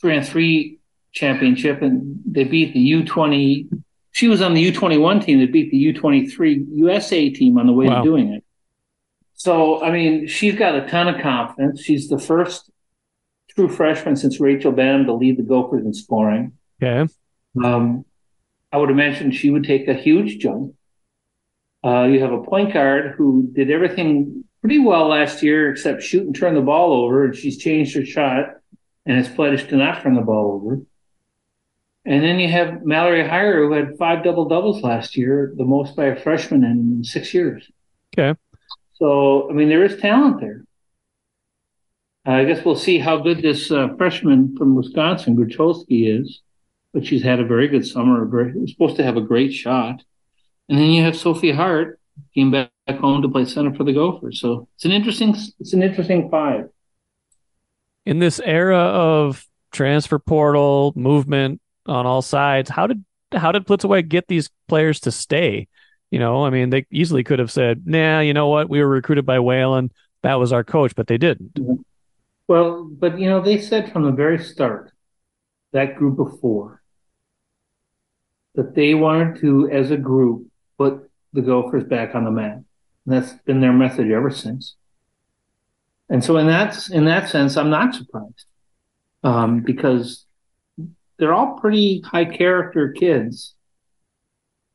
three 0.00 0.16
on 0.16 0.22
three 0.22 0.78
championship 1.12 1.82
and 1.82 2.22
they 2.24 2.44
beat 2.44 2.72
the 2.72 2.92
U20. 3.04 3.82
She 4.12 4.28
was 4.28 4.40
on 4.40 4.54
the 4.54 4.72
U21 4.72 5.22
team 5.26 5.40
that 5.40 5.52
beat 5.52 5.70
the 5.70 5.92
U23 5.92 6.64
USA 6.74 7.28
team 7.28 7.58
on 7.58 7.66
the 7.66 7.72
way 7.74 7.86
Wow. 7.86 7.98
to 7.98 8.02
doing 8.02 8.32
it. 8.32 8.42
So, 9.34 9.82
I 9.84 9.90
mean, 9.90 10.26
she's 10.26 10.54
got 10.54 10.74
a 10.74 10.88
ton 10.88 11.08
of 11.08 11.20
confidence. 11.20 11.82
She's 11.82 12.08
the 12.08 12.18
first 12.18 12.70
true 13.54 13.68
freshman 13.68 14.16
since 14.16 14.40
Rachel 14.40 14.72
Banham 14.72 15.06
to 15.06 15.12
lead 15.14 15.36
the 15.36 15.42
Gophers 15.42 15.84
in 15.84 15.94
scoring. 15.94 16.52
okay, 16.82 17.10
Um, 17.62 18.04
I 18.72 18.76
would 18.78 18.90
imagine 18.90 19.30
she 19.30 19.50
would 19.50 19.64
take 19.64 19.86
a 19.88 19.94
huge 19.94 20.38
jump. 20.38 20.74
Uh, 21.84 22.04
you 22.04 22.20
have 22.20 22.32
a 22.32 22.42
point 22.42 22.72
guard 22.72 23.14
who 23.16 23.48
did 23.52 23.70
everything 23.70 24.44
pretty 24.60 24.78
well 24.78 25.08
last 25.08 25.42
year 25.42 25.70
except 25.70 26.02
shoot 26.02 26.24
and 26.26 26.34
turn 26.34 26.54
the 26.54 26.60
ball 26.62 26.92
over, 27.04 27.26
and 27.26 27.36
she's 27.36 27.58
changed 27.58 27.94
her 27.94 28.04
shot 28.04 28.54
and 29.06 29.16
has 29.16 29.28
pledged 29.28 29.68
to 29.68 29.76
not 29.76 30.02
turn 30.02 30.14
the 30.14 30.22
ball 30.22 30.52
over. 30.62 30.80
And 32.06 32.22
then 32.22 32.38
you 32.38 32.48
have 32.48 32.84
Mallory 32.84 33.22
Heyer, 33.22 33.56
who 33.66 33.72
had 33.72 33.96
five 33.98 34.24
double 34.24 34.46
doubles 34.46 34.82
last 34.82 35.16
year, 35.16 35.54
the 35.56 35.64
most 35.64 35.94
by 35.96 36.06
a 36.06 36.20
freshman 36.20 36.64
in 36.64 37.04
six 37.04 37.32
years. 37.32 37.70
okay. 38.18 38.38
So, 38.94 39.50
I 39.50 39.52
mean, 39.52 39.68
there 39.68 39.84
is 39.84 40.00
talent 40.00 40.40
there. 40.40 40.64
I 42.26 42.44
guess 42.44 42.64
we'll 42.64 42.76
see 42.76 42.98
how 42.98 43.18
good 43.18 43.42
this 43.42 43.70
uh, 43.70 43.88
freshman 43.98 44.56
from 44.56 44.74
Wisconsin, 44.74 45.36
Grocholski, 45.36 46.20
is. 46.20 46.40
But 46.92 47.04
she's 47.04 47.22
had 47.22 47.40
a 47.40 47.44
very 47.44 47.68
good 47.68 47.86
summer. 47.86 48.24
Very, 48.24 48.54
supposed 48.68 48.96
to 48.96 49.02
have 49.02 49.16
a 49.16 49.20
great 49.20 49.52
shot. 49.52 50.02
And 50.68 50.78
then 50.78 50.90
you 50.90 51.02
have 51.02 51.16
Sophie 51.16 51.52
Hart 51.52 52.00
came 52.34 52.50
back 52.50 52.70
home 52.88 53.20
to 53.22 53.28
play 53.28 53.44
center 53.44 53.74
for 53.74 53.84
the 53.84 53.92
Gophers. 53.92 54.40
So 54.40 54.68
it's 54.76 54.84
an 54.84 54.92
interesting, 54.92 55.34
it's 55.58 55.72
an 55.72 55.82
interesting 55.82 56.30
five. 56.30 56.68
In 58.06 58.20
this 58.20 58.40
era 58.40 58.78
of 58.78 59.44
transfer 59.72 60.18
portal 60.18 60.92
movement 60.94 61.60
on 61.86 62.06
all 62.06 62.22
sides, 62.22 62.70
how 62.70 62.86
did 62.86 63.04
how 63.32 63.50
did 63.50 63.66
Plitzuweit 63.66 64.08
get 64.08 64.28
these 64.28 64.48
players 64.68 65.00
to 65.00 65.10
stay? 65.10 65.66
You 66.10 66.20
know, 66.20 66.44
I 66.44 66.50
mean, 66.50 66.70
they 66.70 66.86
easily 66.92 67.24
could 67.24 67.40
have 67.40 67.50
said, 67.50 67.82
"Nah, 67.86 68.20
you 68.20 68.32
know 68.32 68.48
what? 68.48 68.68
We 68.68 68.80
were 68.80 68.88
recruited 68.88 69.26
by 69.26 69.40
Whalen. 69.40 69.90
that 70.22 70.34
was 70.34 70.52
our 70.52 70.62
coach, 70.62 70.94
but 70.94 71.06
they 71.08 71.18
didn't. 71.18 71.84
Well, 72.46 72.84
but 72.84 73.18
you 73.18 73.28
know, 73.28 73.40
they 73.40 73.60
said 73.60 73.92
from 73.92 74.04
the 74.04 74.12
very 74.12 74.38
start, 74.38 74.92
that 75.72 75.96
group 75.96 76.18
of 76.18 76.38
four, 76.40 76.82
that 78.54 78.74
they 78.74 78.94
wanted 78.94 79.40
to, 79.40 79.68
as 79.70 79.90
a 79.90 79.96
group, 79.96 80.46
put 80.78 81.10
the 81.32 81.42
Gophers 81.42 81.84
back 81.84 82.14
on 82.14 82.24
the 82.24 82.30
map. 82.30 82.56
And 83.06 83.14
that's 83.14 83.32
been 83.44 83.60
their 83.60 83.72
message 83.72 84.10
ever 84.10 84.30
since. 84.30 84.76
And 86.08 86.22
so, 86.22 86.36
in 86.36 86.46
that 86.46 86.88
in 86.90 87.06
that 87.06 87.28
sense, 87.28 87.56
I'm 87.56 87.70
not 87.70 87.94
surprised 87.94 88.44
um, 89.22 89.60
because 89.60 90.26
they're 91.18 91.34
all 91.34 91.58
pretty 91.58 92.02
high 92.04 92.26
character 92.26 92.92
kids 92.92 93.54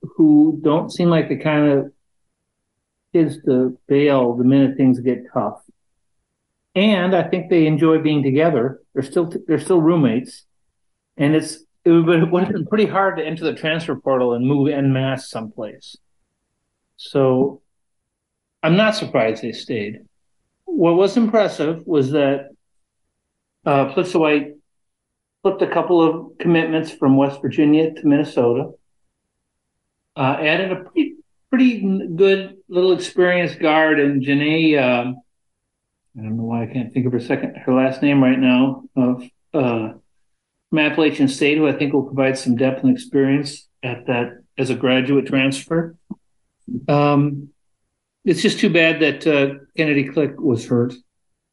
who 0.01 0.59
don't 0.63 0.91
seem 0.91 1.09
like 1.09 1.29
the 1.29 1.37
kind 1.37 1.71
of 1.71 1.93
kids 3.13 3.37
to 3.45 3.77
bail 3.87 4.35
the 4.35 4.43
minute 4.43 4.77
things 4.77 4.99
get 4.99 5.23
tough. 5.33 5.61
And 6.79 7.13
I 7.13 7.23
think 7.23 7.49
they 7.49 7.67
enjoy 7.67 7.99
being 7.99 8.23
together. 8.23 8.79
They're 8.93 9.03
still 9.03 9.29
they're 9.47 9.59
still 9.59 9.81
roommates, 9.81 10.45
and 11.17 11.35
it's 11.35 11.57
it 11.83 11.91
would 11.91 12.43
have 12.43 12.53
been 12.53 12.67
pretty 12.67 12.85
hard 12.85 13.17
to 13.17 13.25
enter 13.25 13.43
the 13.43 13.53
transfer 13.53 13.97
portal 13.97 14.33
and 14.33 14.47
move 14.47 14.69
en 14.69 14.93
masse 14.93 15.29
someplace. 15.29 15.97
So 16.95 17.61
I'm 18.63 18.77
not 18.77 18.95
surprised 18.95 19.41
they 19.43 19.51
stayed. 19.51 20.05
What 20.63 20.95
was 20.95 21.17
impressive 21.17 21.85
was 21.85 22.11
that 22.11 22.51
uh, 23.65 23.93
Plitzuweit 23.93 24.53
flipped 25.41 25.61
a 25.61 25.67
couple 25.67 26.01
of 26.01 26.37
commitments 26.37 26.91
from 26.91 27.17
West 27.17 27.41
Virginia 27.41 27.93
to 27.93 28.07
Minnesota, 28.07 28.71
uh, 30.15 30.37
added 30.39 30.71
a 30.71 30.83
pretty 30.85 31.15
pretty 31.49 32.07
good 32.15 32.55
little 32.69 32.93
experienced 32.93 33.59
guard 33.59 33.99
in 33.99 34.21
Janae. 34.21 34.77
Uh, 34.77 35.13
I 36.19 36.23
don't 36.23 36.37
know 36.37 36.43
why 36.43 36.63
I 36.63 36.67
can't 36.67 36.93
think 36.93 37.05
of 37.05 37.13
her 37.13 37.19
second 37.19 37.55
her 37.65 37.73
last 37.73 38.01
name 38.01 38.21
right 38.21 38.37
now 38.37 38.83
of 38.95 39.23
uh, 39.53 39.93
from 40.69 40.79
Appalachian 40.79 41.27
State, 41.27 41.57
who 41.57 41.67
I 41.67 41.73
think 41.73 41.93
will 41.93 42.03
provide 42.03 42.37
some 42.37 42.55
depth 42.55 42.83
and 42.83 42.95
experience 42.95 43.67
at 43.81 44.07
that 44.07 44.43
as 44.57 44.69
a 44.69 44.75
graduate 44.75 45.27
transfer. 45.27 45.95
Um, 46.87 47.49
it's 48.25 48.41
just 48.41 48.59
too 48.59 48.69
bad 48.69 48.99
that 48.99 49.25
uh, 49.25 49.63
Kennedy 49.77 50.09
Click 50.09 50.39
was 50.39 50.67
hurt 50.67 50.93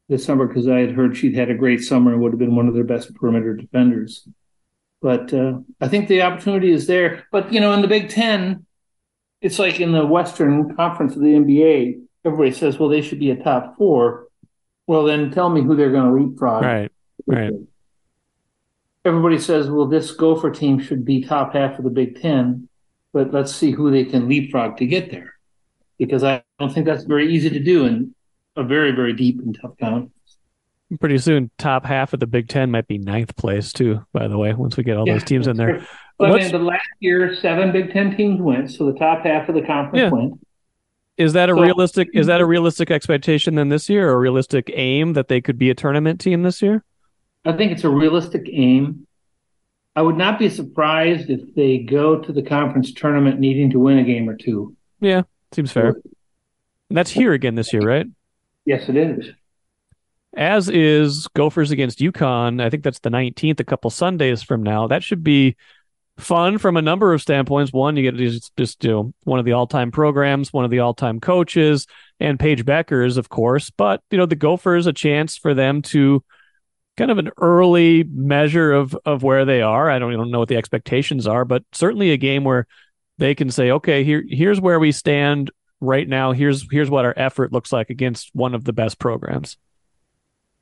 this 0.09 0.24
summer 0.24 0.46
because 0.46 0.68
I 0.68 0.81
had 0.81 0.92
heard 0.92 1.16
she'd 1.16 1.37
had 1.37 1.50
a 1.50 1.55
great 1.55 1.81
summer 1.83 2.12
and 2.12 2.20
would 2.20 2.33
have 2.33 2.38
been 2.38 2.57
one 2.57 2.66
of 2.66 2.74
their 2.74 2.85
best 2.85 3.14
perimeter 3.14 3.55
defenders. 3.55 4.29
But 5.00 5.33
uh, 5.33 5.59
I 5.81 5.88
think 5.88 6.09
the 6.09 6.22
opportunity 6.22 6.72
is 6.72 6.88
there. 6.88 7.24
But 7.31 7.52
you 7.52 7.61
know, 7.61 7.72
in 7.72 7.83
the 7.83 7.88
Big 7.88 8.09
Ten, 8.09 8.66
it's 9.40 9.61
like 9.61 9.79
in 9.79 9.92
the 9.92 10.05
Western 10.05 10.74
Conference 10.74 11.14
of 11.14 11.22
the 11.22 11.35
NBA. 11.35 12.02
Everybody 12.24 12.50
says, 12.50 12.79
"Well, 12.79 12.88
they 12.88 13.02
should 13.02 13.20
be 13.20 13.31
a 13.31 13.37
top 13.37 13.76
four. 13.76 14.25
Well, 14.87 15.05
then 15.05 15.31
tell 15.31 15.49
me 15.49 15.62
who 15.62 15.75
they're 15.75 15.90
going 15.90 16.12
to 16.12 16.22
leapfrog. 16.22 16.62
Right, 16.62 16.92
right. 17.27 17.53
Everybody 19.05 19.38
says, 19.38 19.68
"Well, 19.68 19.87
this 19.87 20.11
Gopher 20.12 20.51
team 20.51 20.81
should 20.81 21.05
be 21.05 21.22
top 21.22 21.55
half 21.55 21.79
of 21.79 21.85
the 21.85 21.90
Big 21.90 22.20
Ten, 22.20 22.68
but 23.12 23.33
let's 23.33 23.55
see 23.55 23.70
who 23.70 23.90
they 23.90 24.05
can 24.05 24.29
leapfrog 24.29 24.77
to 24.79 24.87
get 24.87 25.11
there." 25.11 25.35
Because 25.99 26.22
I 26.22 26.42
don't 26.59 26.72
think 26.72 26.87
that's 26.87 27.05
very 27.05 27.33
easy 27.33 27.51
to 27.51 27.61
do 27.61 27.87
in 27.87 28.14
a 28.57 28.62
very, 28.62 28.92
very 28.92 29.12
deep 29.12 29.40
and 29.40 29.57
tough 29.61 29.77
conference. 29.79 30.12
Pretty 31.01 31.18
soon, 31.18 31.51
top 31.59 31.85
half 31.85 32.12
of 32.12 32.20
the 32.20 32.27
Big 32.27 32.49
Ten 32.49 32.70
might 32.70 32.87
be 32.87 32.99
ninth 32.99 33.35
place 33.37 33.72
too. 33.72 34.05
By 34.12 34.29
the 34.29 34.38
way, 34.38 34.55
once 34.55 34.77
we 34.77 34.85
get 34.85 34.96
all 34.96 35.07
yeah, 35.07 35.14
those 35.14 35.25
teams 35.25 35.49
in 35.49 35.57
there. 35.57 35.87
But 36.18 36.31
I 36.31 36.37
mean, 36.37 36.53
the 36.53 36.59
last 36.59 36.88
year, 37.01 37.35
seven 37.35 37.72
Big 37.72 37.92
Ten 37.92 38.16
teams 38.16 38.40
went, 38.40 38.70
so 38.70 38.87
the 38.87 38.99
top 38.99 39.25
half 39.25 39.49
of 39.49 39.55
the 39.55 39.62
conference 39.62 39.99
yeah. 39.99 40.11
went. 40.11 40.45
Is 41.16 41.33
that 41.33 41.48
a 41.48 41.55
so, 41.55 41.61
realistic? 41.61 42.09
Is 42.12 42.26
that 42.26 42.40
a 42.40 42.44
mhm. 42.44 42.48
realistic 42.48 42.90
expectation 42.90 43.55
then 43.55 43.68
this 43.68 43.88
year, 43.88 44.11
or 44.11 44.14
a 44.14 44.18
realistic 44.18 44.70
aim 44.74 45.14
that 45.14 45.29
they 45.29 45.40
could 45.40 45.59
be 45.59 45.70
a 45.70 45.74
tournament 45.74 46.20
team 46.20 46.42
this 46.42 46.61
year? 46.61 46.85
I 47.44 47.52
think 47.52 47.72
it's 47.72 47.85
a 47.85 47.88
realistic 47.88 48.48
aim. 48.52 49.07
I 49.94 50.02
would 50.02 50.16
not 50.16 50.38
be 50.38 50.50
surprised 50.50 51.31
if 51.31 51.55
they 51.55 51.79
go 51.79 52.20
to 52.20 52.33
the 52.33 52.42
conference 52.42 52.92
tournament 52.92 53.40
needing 53.40 53.70
to 53.70 53.79
win 53.79 53.98
a 53.98 54.05
game 54.05 54.29
or 54.29 54.37
two. 54.37 54.76
Yeah, 55.00 55.22
seems 55.52 55.72
fair. 55.72 55.96
And 56.88 56.96
that's 56.96 57.11
here 57.11 57.33
again 57.33 57.55
this 57.55 57.72
year, 57.72 57.83
right? 57.83 58.07
Yes, 58.66 58.88
it 58.88 58.96
is. 58.96 59.31
As 60.37 60.68
is 60.68 61.29
Gophers 61.29 61.70
against 61.70 62.00
UConn. 62.00 62.62
I 62.62 62.68
think 62.68 62.83
that's 62.83 62.98
the 62.98 63.09
19th, 63.09 63.59
a 63.59 63.64
couple 63.64 63.88
Sundays 63.88 64.42
from 64.42 64.62
now. 64.62 64.87
That 64.87 65.02
should 65.02 65.24
be 65.24 65.57
fun 66.18 66.59
from 66.59 66.76
a 66.76 66.83
number 66.83 67.12
of 67.12 67.22
standpoints. 67.22 67.72
One, 67.72 67.96
you 67.96 68.02
get 68.02 68.16
to 68.16 68.31
just, 68.31 68.57
just 68.57 68.79
do 68.79 69.12
one 69.24 69.38
of 69.38 69.44
the 69.44 69.52
all-time 69.52 69.90
programs, 69.90 70.52
one 70.52 70.64
of 70.64 70.70
the 70.70 70.81
all-time 70.81 71.20
coaches, 71.20 71.87
and 72.20 72.38
Paige 72.38 72.64
Bueckers, 72.64 73.18
of 73.18 73.29
course. 73.29 73.70
But 73.70 74.02
you 74.11 74.18
know, 74.18 74.26
the 74.26 74.37
Gophers 74.37 74.87
a 74.87 74.92
chance 74.92 75.37
for 75.37 75.55
them 75.55 75.83
to 75.83 76.24
kind 76.96 77.11
of 77.11 77.18
an 77.18 77.31
early 77.38 78.05
measure 78.05 78.72
of 78.72 78.96
of 79.05 79.22
where 79.22 79.44
they 79.44 79.62
are. 79.62 79.90
I 79.90 79.98
don't, 79.98 80.12
don't 80.12 80.31
know 80.31 80.38
what 80.38 80.48
the 80.48 80.57
expectations 80.57 81.26
are, 81.26 81.44
but 81.44 81.62
certainly 81.72 82.12
a 82.12 82.16
game 82.16 82.44
where 82.44 82.66
they 83.18 83.35
can 83.35 83.50
say, 83.50 83.70
okay, 83.70 84.05
here 84.05 84.24
here's 84.29 84.61
where 84.61 84.81
we 84.81 84.92
stand 84.92 85.50
right 85.81 86.09
now. 86.09 86.33
Here's 86.33 86.66
here's 86.70 86.90
what 86.90 87.05
our 87.05 87.14
effort 87.16 87.52
looks 87.52 87.72
like 87.72 87.90
against 87.90 88.31
one 88.33 88.55
of 88.55 88.64
the 88.64 88.72
best 88.72 88.98
programs. 88.98 89.57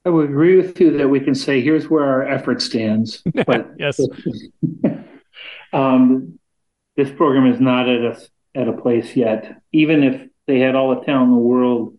I 0.06 0.10
would 0.10 0.28
agree 0.28 0.56
with 0.56 0.78
you 0.80 0.98
that 0.98 1.08
we 1.08 1.18
can 1.18 1.34
say 1.34 1.62
here's 1.62 1.88
where 1.88 2.04
our 2.04 2.24
effort 2.24 2.60
stands. 2.60 3.22
But 3.46 3.70
yes. 3.78 3.98
Um, 5.74 6.38
this 6.96 7.10
program 7.10 7.52
is 7.52 7.60
not 7.60 7.88
at 7.88 8.00
a 8.00 8.20
at 8.54 8.68
a 8.68 8.72
place 8.72 9.16
yet. 9.16 9.60
Even 9.72 10.02
if 10.04 10.28
they 10.46 10.60
had 10.60 10.74
all 10.74 10.94
the 10.94 11.04
talent 11.04 11.28
in 11.28 11.32
the 11.32 11.38
world, 11.38 11.98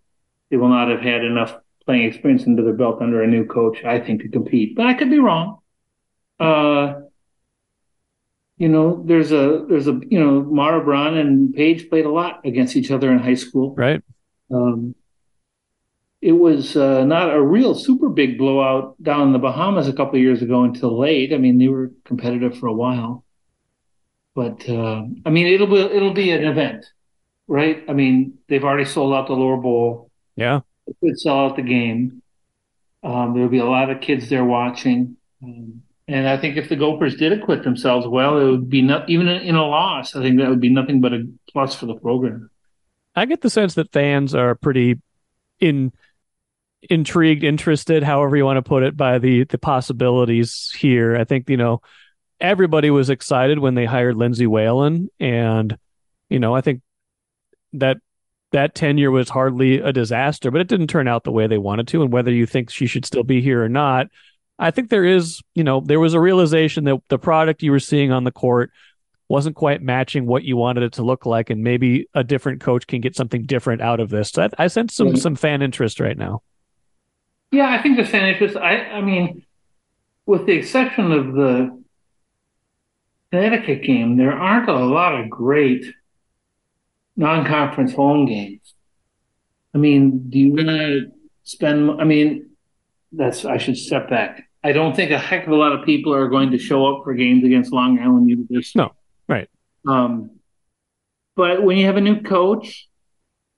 they 0.50 0.58
will 0.58 0.70
not 0.70 0.90
have 0.90 1.02
had 1.02 1.24
enough 1.24 1.56
playing 1.86 2.04
experience 2.04 2.46
under 2.48 2.64
their 2.64 2.74
belt 2.74 3.02
under 3.02 3.22
a 3.22 3.28
new 3.28 3.46
coach, 3.46 3.84
I 3.84 4.00
think, 4.00 4.22
to 4.22 4.30
compete. 4.30 4.76
But 4.76 4.88
I 4.88 4.94
could 4.94 5.10
be 5.10 5.20
wrong. 5.20 5.60
Uh, 6.40 7.02
you 8.58 8.70
know, 8.70 9.04
there's 9.06 9.32
a 9.32 9.66
there's 9.68 9.88
a 9.88 10.00
you 10.10 10.20
know 10.20 10.42
Mara 10.42 10.84
Braun 10.84 11.18
and 11.18 11.54
Paige 11.54 11.90
played 11.90 12.06
a 12.06 12.12
lot 12.12 12.46
against 12.46 12.76
each 12.78 12.92
other 12.92 13.12
in 13.12 13.20
high 13.20 13.36
school. 13.36 13.76
Right. 13.76 14.02
Um, 14.50 14.96
it 16.22 16.32
was 16.32 16.76
uh, 16.78 17.04
not 17.04 17.36
a 17.36 17.42
real 17.42 17.76
super 17.76 18.10
big 18.10 18.38
blowout 18.38 18.96
down 19.04 19.28
in 19.28 19.34
the 19.34 19.40
Bahamas 19.40 19.88
a 19.88 19.94
couple 19.94 20.16
of 20.16 20.22
years 20.22 20.42
ago 20.42 20.64
until 20.64 20.98
late. 20.98 21.34
I 21.34 21.38
mean, 21.38 21.58
they 21.58 21.68
were 21.68 21.92
competitive 22.06 22.58
for 22.58 22.68
a 22.68 22.74
while. 22.74 23.25
But 24.36 24.68
uh, 24.70 25.04
I 25.26 25.30
mean, 25.30 25.48
it'll 25.48 25.68
be 25.68 25.80
it'll 25.80 26.14
be 26.14 26.32
an 26.32 26.44
event, 26.44 26.86
right? 27.48 27.84
I 27.88 27.94
mean, 27.94 28.38
they've 28.50 28.64
already 28.64 28.86
sold 28.86 29.14
out 29.14 29.28
the 29.28 29.34
lower 29.34 29.58
bowl. 29.58 30.12
Yeah, 30.36 30.60
it 30.88 30.98
could 31.02 31.18
sell 31.18 31.40
out 31.40 31.56
the 31.56 31.62
game. 31.62 32.22
Um, 33.02 33.34
there'll 33.34 33.50
be 33.50 33.60
a 33.60 33.66
lot 33.66 33.90
of 33.90 34.02
kids 34.02 34.30
there 34.30 34.44
watching, 34.44 35.16
um, 35.42 35.82
and 36.08 36.28
I 36.28 36.38
think 36.38 36.58
if 36.58 36.68
the 36.68 36.76
Gophers 36.76 37.16
did 37.16 37.32
acquit 37.32 37.64
themselves 37.64 38.08
well, 38.08 38.38
it 38.38 38.52
would 38.52 38.70
be 38.70 38.82
not 38.82 39.10
even 39.10 39.28
in 39.28 39.56
a 39.56 39.66
loss. 39.66 40.16
I 40.16 40.22
think 40.22 40.40
that 40.40 40.50
would 40.50 40.60
be 40.60 40.70
nothing 40.70 41.00
but 41.00 41.14
a 41.14 41.28
plus 41.50 41.74
for 41.74 41.86
the 41.86 41.96
program. 41.96 42.50
I 43.16 43.26
get 43.26 43.40
the 43.40 43.50
sense 43.50 43.76
that 43.76 43.94
fans 43.94 44.36
are 44.36 44.56
pretty 44.56 45.00
in 45.60 45.94
intrigued, 46.90 47.44
interested, 47.44 48.04
however 48.04 48.36
you 48.36 48.46
want 48.46 48.58
to 48.58 48.68
put 48.68 48.84
it, 48.84 48.98
by 48.98 49.18
the 49.18 49.46
the 49.46 49.58
possibilities 49.58 50.74
here. 50.78 51.16
I 51.16 51.24
think 51.24 51.50
you 51.50 51.58
know 51.58 51.82
everybody 52.40 52.90
was 52.90 53.10
excited 53.10 53.60
when 53.60 53.76
they 53.76 53.86
hired 53.86 54.16
Lindsay 54.16 54.48
Whalen, 54.48 55.10
and 55.20 55.78
you 56.30 56.40
know, 56.40 56.56
I 56.56 56.62
think 56.62 56.82
that 57.74 57.98
that 58.52 58.76
tenure 58.76 59.12
was 59.12 59.30
hardly 59.30 59.80
a 59.80 59.92
disaster, 59.92 60.50
but 60.50 60.62
it 60.62 60.68
didn't 60.68 60.88
turn 60.88 61.08
out 61.08 61.24
the 61.24 61.32
way 61.32 61.48
they 61.48 61.58
wanted 61.58 61.88
to. 61.90 62.02
And 62.02 62.12
whether 62.12 62.32
you 62.32 62.46
think 62.46 62.70
she 62.70 62.88
should 62.88 63.06
still 63.06 63.24
be 63.24 63.42
here 63.42 63.64
or 63.64 63.70
not, 63.70 64.08
I 64.58 64.72
think 64.72 64.90
there 64.90 65.04
is, 65.04 65.42
you 65.56 65.64
know, 65.64 65.82
there 65.82 66.00
was 66.00 66.14
a 66.14 66.20
realization 66.20 66.86
that 66.86 67.02
the 67.10 67.20
product 67.20 67.64
you 67.64 67.72
were 67.72 67.80
seeing 67.80 68.12
on 68.12 68.24
the 68.24 68.32
court 68.32 68.72
wasn't 69.28 69.56
quite 69.56 69.82
matching 69.82 70.26
what 70.26 70.44
you 70.44 70.56
wanted 70.56 70.84
it 70.84 70.94
to 70.94 71.04
look 71.04 71.26
like, 71.26 71.50
and 71.50 71.64
maybe 71.64 72.08
a 72.14 72.24
different 72.24 72.62
coach 72.62 72.88
can 72.88 73.02
get 73.02 73.16
something 73.16 73.44
different 73.44 73.82
out 73.82 74.00
of 74.00 74.10
this. 74.10 74.30
So 74.30 74.44
I, 74.44 74.66
I 74.66 74.68
sense 74.68 74.96
some 74.96 75.16
some 75.16 75.36
fan 75.36 75.62
interest 75.62 76.00
right 76.00 76.18
now. 76.18 76.42
Yeah, 77.52 77.70
I 77.70 77.82
think 77.82 77.98
the 77.98 78.06
fan 78.06 78.28
interest. 78.28 78.56
I, 78.56 78.78
I 78.78 79.02
mean, 79.02 79.44
with 80.26 80.46
the 80.46 80.54
exception 80.54 81.12
of 81.12 81.34
the 81.34 81.84
Connecticut 83.36 83.84
game, 83.84 84.16
there 84.16 84.32
aren't 84.32 84.70
a 84.70 84.74
lot 84.74 85.20
of 85.20 85.30
great 85.30 85.86
non-conference 87.18 87.94
home 87.94 88.26
games. 88.26 88.74
I 89.74 89.78
mean, 89.78 90.30
do 90.30 90.40
you 90.40 90.54
want 90.54 90.68
to 90.70 91.12
spend? 91.44 92.00
I 92.00 92.06
mean, 92.06 92.52
that's 93.12 93.44
I 93.44 93.58
should 93.58 93.78
step 93.78 94.10
back. 94.10 94.50
I 94.64 94.72
don't 94.72 94.96
think 94.96 95.12
a 95.12 95.18
heck 95.18 95.48
of 95.48 95.52
a 95.52 95.56
lot 95.56 95.74
of 95.74 95.86
people 95.86 96.14
are 96.14 96.30
going 96.30 96.52
to 96.52 96.58
show 96.58 96.88
up 96.88 97.04
for 97.04 97.14
games 97.14 97.44
against 97.44 97.74
Long 97.74 98.00
Island 98.00 98.30
University. 98.30 98.80
No, 98.80 98.94
right. 99.28 99.50
Um, 99.86 100.40
but 101.36 101.62
when 101.62 101.78
you 101.78 101.88
have 101.88 101.98
a 101.98 102.02
new 102.02 102.22
coach, 102.22 102.88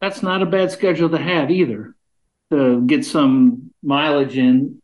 that's 0.01 0.23
not 0.23 0.41
a 0.41 0.47
bad 0.47 0.71
schedule 0.71 1.09
to 1.09 1.19
have 1.19 1.51
either. 1.51 1.93
To 2.49 2.81
get 2.81 3.05
some 3.05 3.71
mileage 3.83 4.37
in 4.37 4.81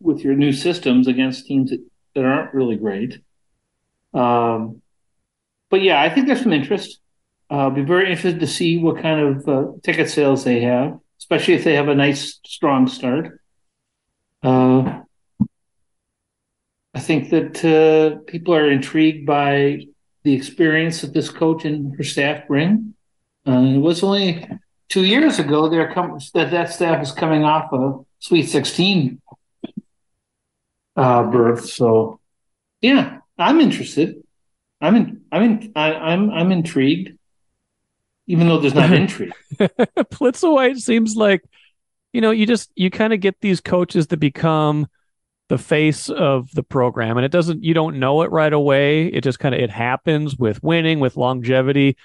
with 0.00 0.20
your 0.20 0.34
new 0.34 0.52
systems 0.52 1.08
against 1.08 1.46
teams 1.46 1.70
that, 1.70 1.82
that 2.14 2.24
aren't 2.24 2.52
really 2.52 2.76
great. 2.76 3.20
Um, 4.14 4.82
but 5.70 5.82
yeah, 5.82 6.00
I 6.00 6.08
think 6.08 6.26
there's 6.26 6.42
some 6.42 6.52
interest. 6.52 7.00
Uh, 7.50 7.54
I'll 7.54 7.70
be 7.70 7.82
very 7.82 8.10
interested 8.10 8.40
to 8.40 8.46
see 8.46 8.78
what 8.78 9.02
kind 9.02 9.20
of 9.20 9.48
uh, 9.48 9.72
ticket 9.82 10.08
sales 10.08 10.44
they 10.44 10.60
have, 10.60 10.98
especially 11.20 11.54
if 11.54 11.64
they 11.64 11.74
have 11.74 11.88
a 11.88 11.94
nice, 11.94 12.40
strong 12.46 12.86
start. 12.86 13.40
Uh, 14.42 15.00
I 16.94 17.00
think 17.00 17.30
that 17.30 17.64
uh, 17.64 18.20
people 18.26 18.54
are 18.54 18.70
intrigued 18.70 19.26
by 19.26 19.86
the 20.22 20.32
experience 20.32 21.00
that 21.00 21.12
this 21.12 21.28
coach 21.28 21.64
and 21.64 21.96
her 21.96 22.04
staff 22.04 22.46
bring. 22.46 22.94
Uh, 23.46 23.74
it 23.74 23.78
was 23.78 24.02
only 24.02 24.48
two 24.88 25.04
years 25.04 25.38
ago 25.38 25.68
there 25.68 25.92
com- 25.92 26.18
that 26.34 26.50
that 26.50 26.72
staff 26.72 27.02
is 27.02 27.12
coming 27.12 27.44
off 27.44 27.72
a 27.72 27.98
Sweet 28.20 28.46
16 28.46 29.20
uh, 30.96 31.22
berth. 31.24 31.66
So, 31.68 32.20
yeah, 32.80 33.18
I'm 33.38 33.60
interested. 33.60 34.22
I'm 34.80 34.96
in, 34.96 35.22
I'm 35.32 35.42
in, 35.42 35.72
I, 35.74 35.94
I'm 35.94 36.30
I'm 36.30 36.52
intrigued, 36.52 37.16
even 38.26 38.48
though 38.48 38.58
there's 38.58 38.74
not 38.74 38.92
intrigue. 38.92 39.32
Plitzuweit 39.58 40.78
seems 40.78 41.16
like, 41.16 41.42
you 42.12 42.20
know, 42.20 42.30
you 42.30 42.46
just 42.46 42.70
you 42.74 42.90
kind 42.90 43.12
of 43.12 43.20
get 43.20 43.40
these 43.40 43.60
coaches 43.60 44.08
to 44.08 44.16
become 44.16 44.86
the 45.48 45.58
face 45.58 46.08
of 46.08 46.50
the 46.52 46.62
program, 46.62 47.16
and 47.16 47.24
it 47.24 47.32
doesn't 47.32 47.64
you 47.64 47.74
don't 47.74 47.98
know 47.98 48.22
it 48.22 48.30
right 48.30 48.52
away. 48.52 49.06
It 49.06 49.22
just 49.22 49.38
kind 49.38 49.54
of 49.54 49.60
it 49.60 49.70
happens 49.70 50.36
with 50.36 50.62
winning, 50.62 51.00
with 51.00 51.16
longevity, 51.16 51.96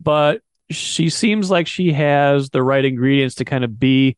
but 0.00 0.40
she 0.70 1.10
seems 1.10 1.50
like 1.50 1.66
she 1.66 1.92
has 1.92 2.50
the 2.50 2.62
right 2.62 2.84
ingredients 2.84 3.36
to 3.36 3.44
kind 3.44 3.64
of 3.64 3.78
be 3.78 4.16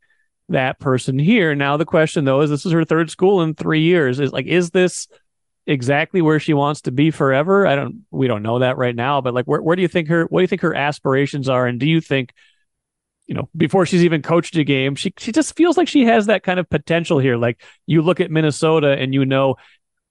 that 0.50 0.78
person 0.78 1.18
here. 1.18 1.54
Now 1.54 1.76
the 1.76 1.84
question 1.84 2.24
though 2.24 2.42
is 2.42 2.50
this 2.50 2.66
is 2.66 2.72
her 2.72 2.84
third 2.84 3.10
school 3.10 3.42
in 3.42 3.54
3 3.54 3.80
years. 3.80 4.20
Is 4.20 4.32
like 4.32 4.46
is 4.46 4.70
this 4.70 5.08
exactly 5.66 6.22
where 6.22 6.40
she 6.40 6.54
wants 6.54 6.82
to 6.82 6.92
be 6.92 7.10
forever? 7.10 7.66
I 7.66 7.76
don't 7.76 8.04
we 8.10 8.26
don't 8.26 8.42
know 8.42 8.58
that 8.60 8.76
right 8.76 8.94
now, 8.94 9.20
but 9.20 9.34
like 9.34 9.46
where 9.46 9.62
where 9.62 9.76
do 9.76 9.82
you 9.82 9.88
think 9.88 10.08
her 10.08 10.24
what 10.24 10.40
do 10.40 10.42
you 10.42 10.48
think 10.48 10.62
her 10.62 10.74
aspirations 10.74 11.48
are 11.48 11.66
and 11.66 11.80
do 11.80 11.86
you 11.86 12.00
think 12.00 12.32
you 13.26 13.34
know, 13.34 13.48
before 13.56 13.86
she's 13.86 14.04
even 14.04 14.22
coached 14.22 14.56
a 14.56 14.64
game, 14.64 14.94
she 14.94 15.14
she 15.18 15.32
just 15.32 15.56
feels 15.56 15.76
like 15.76 15.88
she 15.88 16.04
has 16.04 16.26
that 16.26 16.42
kind 16.42 16.60
of 16.60 16.68
potential 16.68 17.18
here. 17.18 17.36
Like 17.36 17.62
you 17.86 18.02
look 18.02 18.20
at 18.20 18.30
Minnesota 18.30 18.96
and 18.98 19.14
you 19.14 19.24
know, 19.24 19.56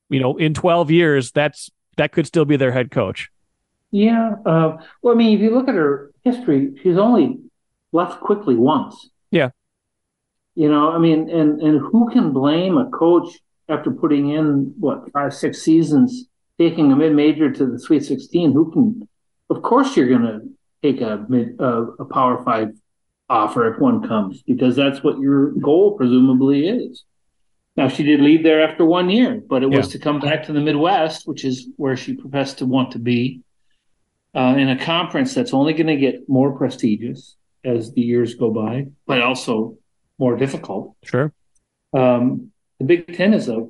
you 0.09 0.19
know, 0.19 0.37
in 0.37 0.53
12 0.53 0.91
years 0.91 1.31
that's 1.31 1.69
that 1.97 2.11
could 2.11 2.25
still 2.25 2.45
be 2.45 2.57
their 2.57 2.71
head 2.71 2.91
coach. 2.91 3.29
Yeah. 3.91 4.31
Uh, 4.45 4.77
well, 5.03 5.13
I 5.13 5.17
mean, 5.17 5.35
if 5.35 5.41
you 5.41 5.53
look 5.53 5.67
at 5.67 5.75
her 5.75 6.11
history, 6.23 6.73
she's 6.81 6.97
only 6.97 7.39
left 7.91 8.19
quickly 8.19 8.55
once. 8.55 9.09
Yeah. 9.29 9.49
You 10.55 10.69
know, 10.69 10.91
I 10.91 10.97
mean, 10.97 11.29
and 11.29 11.61
and 11.61 11.79
who 11.79 12.09
can 12.09 12.31
blame 12.31 12.77
a 12.77 12.89
coach 12.89 13.27
after 13.69 13.91
putting 13.91 14.29
in 14.29 14.73
what 14.79 15.11
five, 15.11 15.33
six 15.33 15.61
seasons, 15.61 16.25
taking 16.59 16.91
a 16.91 16.95
mid-major 16.95 17.51
to 17.51 17.65
the 17.65 17.79
Sweet 17.79 18.03
16? 18.03 18.51
Who 18.51 18.71
can? 18.71 19.07
Of 19.49 19.61
course, 19.61 19.95
you're 19.95 20.09
going 20.09 20.21
to 20.21 20.41
take 20.81 21.01
a 21.01 21.25
mid 21.29 21.59
uh, 21.59 21.91
a 21.99 22.05
Power 22.05 22.43
Five 22.43 22.69
offer 23.29 23.73
if 23.73 23.79
one 23.79 24.07
comes 24.07 24.43
because 24.43 24.75
that's 24.75 25.03
what 25.03 25.19
your 25.19 25.51
goal 25.51 25.97
presumably 25.97 26.67
is. 26.67 27.03
Now 27.75 27.87
she 27.87 28.03
did 28.03 28.21
leave 28.21 28.43
there 28.43 28.63
after 28.63 28.85
one 28.85 29.09
year, 29.09 29.41
but 29.47 29.63
it 29.63 29.69
was 29.69 29.87
to 29.89 29.99
come 29.99 30.19
back 30.19 30.43
to 30.43 30.53
the 30.53 30.61
Midwest, 30.61 31.27
which 31.27 31.43
is 31.43 31.69
where 31.75 31.97
she 31.97 32.13
professed 32.13 32.59
to 32.59 32.67
want 32.67 32.91
to 32.91 32.99
be 32.99 33.41
uh, 34.35 34.55
in 34.57 34.69
a 34.69 34.77
conference 34.77 35.33
that's 35.33 35.53
only 35.53 35.73
going 35.73 35.87
to 35.87 35.95
get 35.95 36.29
more 36.29 36.55
prestigious 36.55 37.35
as 37.63 37.91
the 37.93 38.01
years 38.01 38.35
go 38.35 38.51
by, 38.51 38.87
but 39.07 39.21
also 39.21 39.77
more 40.19 40.35
difficult. 40.35 40.95
Sure. 41.03 41.33
Um, 41.93 42.51
the 42.83 42.97
Big 42.97 43.15
Ten 43.15 43.33
is 43.33 43.47
a 43.47 43.67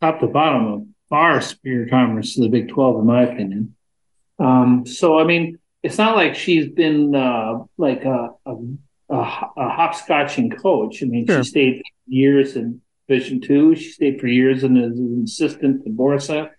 top 0.00 0.20
to 0.20 0.26
bottom 0.26 0.64
a 0.66 1.08
far 1.08 1.40
superior 1.40 1.88
conference 1.88 2.34
to 2.34 2.42
the 2.42 2.48
Big 2.48 2.68
Twelve, 2.68 2.98
in 2.98 3.06
my 3.06 3.24
opinion. 3.24 3.74
Um, 4.38 4.86
so, 4.86 5.18
I 5.18 5.24
mean, 5.24 5.58
it's 5.82 5.98
not 5.98 6.16
like 6.16 6.34
she's 6.34 6.68
been 6.68 7.14
uh, 7.14 7.64
like 7.76 8.04
a, 8.04 8.30
a, 8.46 8.54
a, 9.10 9.16
a 9.16 9.70
hopscotching 9.70 10.58
coach. 10.58 11.02
I 11.02 11.06
mean, 11.06 11.26
sure. 11.26 11.42
she 11.42 11.50
stayed 11.50 11.82
years 12.06 12.56
in 12.56 12.80
Division 13.08 13.40
Two. 13.40 13.74
She 13.74 13.90
stayed 13.90 14.20
for 14.20 14.26
years 14.26 14.64
in 14.64 14.76
as 14.76 14.98
an 14.98 15.22
assistant 15.24 15.84
to 15.84 15.90
Borseth. 15.90 16.50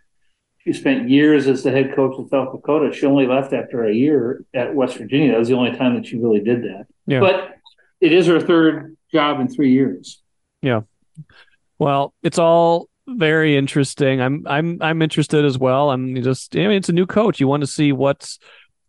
She 0.60 0.74
spent 0.74 1.10
years 1.10 1.48
as 1.48 1.64
the 1.64 1.72
head 1.72 1.96
coach 1.96 2.20
of 2.20 2.30
South 2.30 2.52
Dakota. 2.52 2.94
She 2.94 3.06
only 3.06 3.26
left 3.26 3.54
after 3.54 3.86
a 3.86 3.94
year 3.94 4.44
at 4.54 4.76
West 4.76 4.98
Virginia. 4.98 5.32
That 5.32 5.40
was 5.40 5.48
the 5.48 5.56
only 5.56 5.76
time 5.78 5.96
that 5.96 6.06
she 6.06 6.18
really 6.18 6.42
did 6.42 6.64
that. 6.64 6.88
Yeah. 7.06 7.22
But 7.22 7.56
it 8.02 8.12
is 8.12 8.28
her 8.28 8.40
third 8.40 8.98
job 9.12 9.40
in 9.40 9.48
three 9.48 9.72
years. 9.72 10.22
Yeah. 10.62 10.82
Well, 11.80 12.14
it's 12.24 12.40
all 12.40 12.90
very 13.08 13.56
interesting. 13.56 14.22
I'm 14.22 14.46
I'm 14.48 14.78
I'm 14.82 15.02
interested 15.02 15.46
as 15.46 15.58
well. 15.58 15.92
I'm 15.92 16.22
just 16.22 16.56
I 16.56 16.60
mean 16.60 16.72
it's 16.72 16.90
a 16.90 16.94
new 16.94 17.06
coach. 17.06 17.40
You 17.40 17.48
want 17.48 17.62
to 17.62 17.68
see 17.68 17.92
what's 17.92 18.40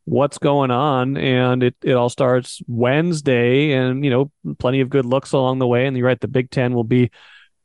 what's 0.04 0.38
going 0.38 0.70
on 0.70 1.18
and 1.18 1.62
it, 1.62 1.76
it 1.82 1.92
all 1.92 2.08
starts 2.08 2.62
Wednesday 2.66 3.72
and 3.72 4.02
you 4.02 4.10
know 4.10 4.32
plenty 4.58 4.80
of 4.80 4.88
good 4.88 5.04
looks 5.04 5.32
along 5.32 5.58
the 5.58 5.66
way 5.66 5.86
and 5.86 5.94
you're 5.98 6.06
right 6.06 6.18
the 6.18 6.26
Big 6.26 6.50
10 6.50 6.72
will 6.72 6.82
be 6.82 7.10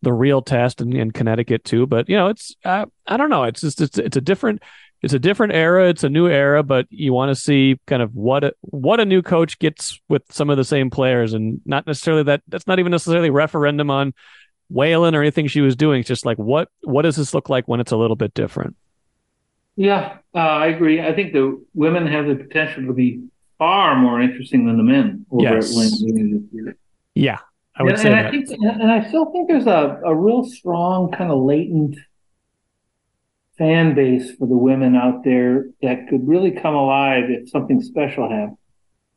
the 0.04 0.12
real 0.12 0.42
test 0.42 0.82
in, 0.82 0.94
in 0.94 1.12
Connecticut 1.12 1.64
too. 1.64 1.88
But 1.88 2.10
you 2.10 2.16
know, 2.16 2.28
it's 2.28 2.56
uh, 2.64 2.86
I 3.08 3.18
don't 3.18 3.30
know. 3.30 3.46
It's 3.46 3.62
just 3.62 3.82
it's 3.82 3.98
it's 3.98 4.18
a 4.18 4.22
different 4.22 4.62
it's 5.02 5.14
a 5.14 5.20
different 5.20 5.54
era. 5.54 5.90
It's 5.90 6.04
a 6.04 6.10
new 6.10 6.28
era, 6.28 6.62
but 6.62 6.86
you 6.90 7.14
want 7.14 7.30
to 7.30 7.36
see 7.36 7.80
kind 7.88 8.02
of 8.02 8.14
what 8.14 8.44
a, 8.44 8.54
what 8.62 9.00
a 9.00 9.06
new 9.06 9.22
coach 9.22 9.60
gets 9.60 10.00
with 10.08 10.22
some 10.30 10.50
of 10.50 10.58
the 10.58 10.64
same 10.64 10.90
players, 10.90 11.34
and 11.34 11.62
not 11.66 11.88
necessarily 11.88 12.24
that 12.24 12.42
that's 12.48 12.68
not 12.68 12.80
even 12.80 12.92
necessarily 12.92 13.30
referendum 13.30 13.90
on 13.90 14.14
Whalen 14.74 15.16
or 15.16 15.22
anything 15.22 15.48
she 15.48 15.62
was 15.62 15.76
doing. 15.76 16.00
It's 16.00 16.08
just 16.08 16.26
like 16.26 16.38
what 16.38 16.70
what 16.84 17.04
does 17.04 17.16
this 17.16 17.34
look 17.34 17.50
like 17.50 17.68
when 17.68 17.80
it's 17.80 17.92
a 17.92 17.98
little 17.98 18.16
bit 18.16 18.34
different? 18.34 18.76
Yeah, 19.76 20.18
uh, 20.36 20.40
I 20.40 20.68
agree. 20.68 21.02
I 21.02 21.14
think 21.14 21.34
the 21.34 21.64
women 21.74 22.06
have 22.08 22.28
the 22.28 22.36
potential 22.36 22.86
to 22.86 22.94
be 22.94 23.24
far 23.58 23.96
more 23.96 24.22
interesting 24.22 24.66
than 24.66 24.78
the 24.78 24.84
men 24.84 25.26
over 25.32 25.44
yes. 25.44 25.72
at 25.72 25.78
Wayne 25.78 26.32
this 26.32 26.54
year. 26.54 26.78
Yeah, 27.16 27.40
I 27.76 27.84
would 27.84 27.94
and, 27.94 28.02
say 28.02 28.10
and 28.10 28.18
that. 28.18 28.26
I 28.28 28.32
think, 28.32 28.50
and 28.50 28.92
I 28.92 29.08
still 29.08 29.32
think 29.32 29.48
there's 29.48 29.68
a, 29.68 30.00
a 30.06 30.16
real 30.16 30.44
strong 30.44 31.12
kind 31.12 31.32
of 31.32 31.40
latent 31.44 31.98
fan 33.58 33.96
base 33.96 34.32
for 34.36 34.48
the 34.48 34.58
women 34.58 34.96
out 34.96 35.24
there 35.24 35.68
that 35.82 36.08
could 36.08 36.28
really 36.28 36.52
come 36.52 36.74
alive 36.76 37.26
if 37.30 37.50
something 37.50 37.82
special 37.82 38.30
happened. 38.30 38.58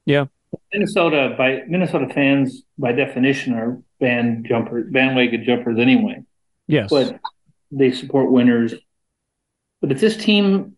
Yeah. 0.05 0.27
Minnesota 0.73 1.35
by 1.37 1.63
Minnesota 1.69 2.09
fans 2.13 2.63
by 2.79 2.93
definition 2.93 3.55
are 3.55 3.83
band 4.01 4.47
jumpers, 4.47 4.87
bandwagon 4.91 5.45
jumpers 5.45 5.79
anyway. 5.79 6.23
Yes. 6.67 6.91
But 6.91 7.21
they 7.71 7.93
support 7.93 8.31
winners. 8.31 8.75
But 9.81 9.93
if 9.93 10.01
this 10.01 10.17
team 10.17 10.77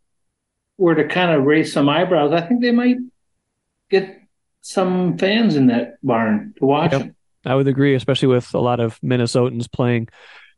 were 0.76 0.94
to 0.94 1.06
kind 1.08 1.30
of 1.30 1.44
raise 1.44 1.72
some 1.72 1.88
eyebrows, 1.88 2.32
I 2.32 2.40
think 2.40 2.60
they 2.60 2.72
might 2.72 2.98
get 3.90 4.20
some 4.60 5.18
fans 5.18 5.56
in 5.56 5.68
that 5.68 5.94
barn 6.02 6.54
to 6.58 6.66
watch 6.66 6.92
yep. 6.92 7.00
them. 7.02 7.16
I 7.44 7.54
would 7.54 7.68
agree, 7.68 7.94
especially 7.94 8.28
with 8.28 8.52
a 8.54 8.58
lot 8.58 8.80
of 8.80 9.00
Minnesotans 9.00 9.70
playing 9.70 10.08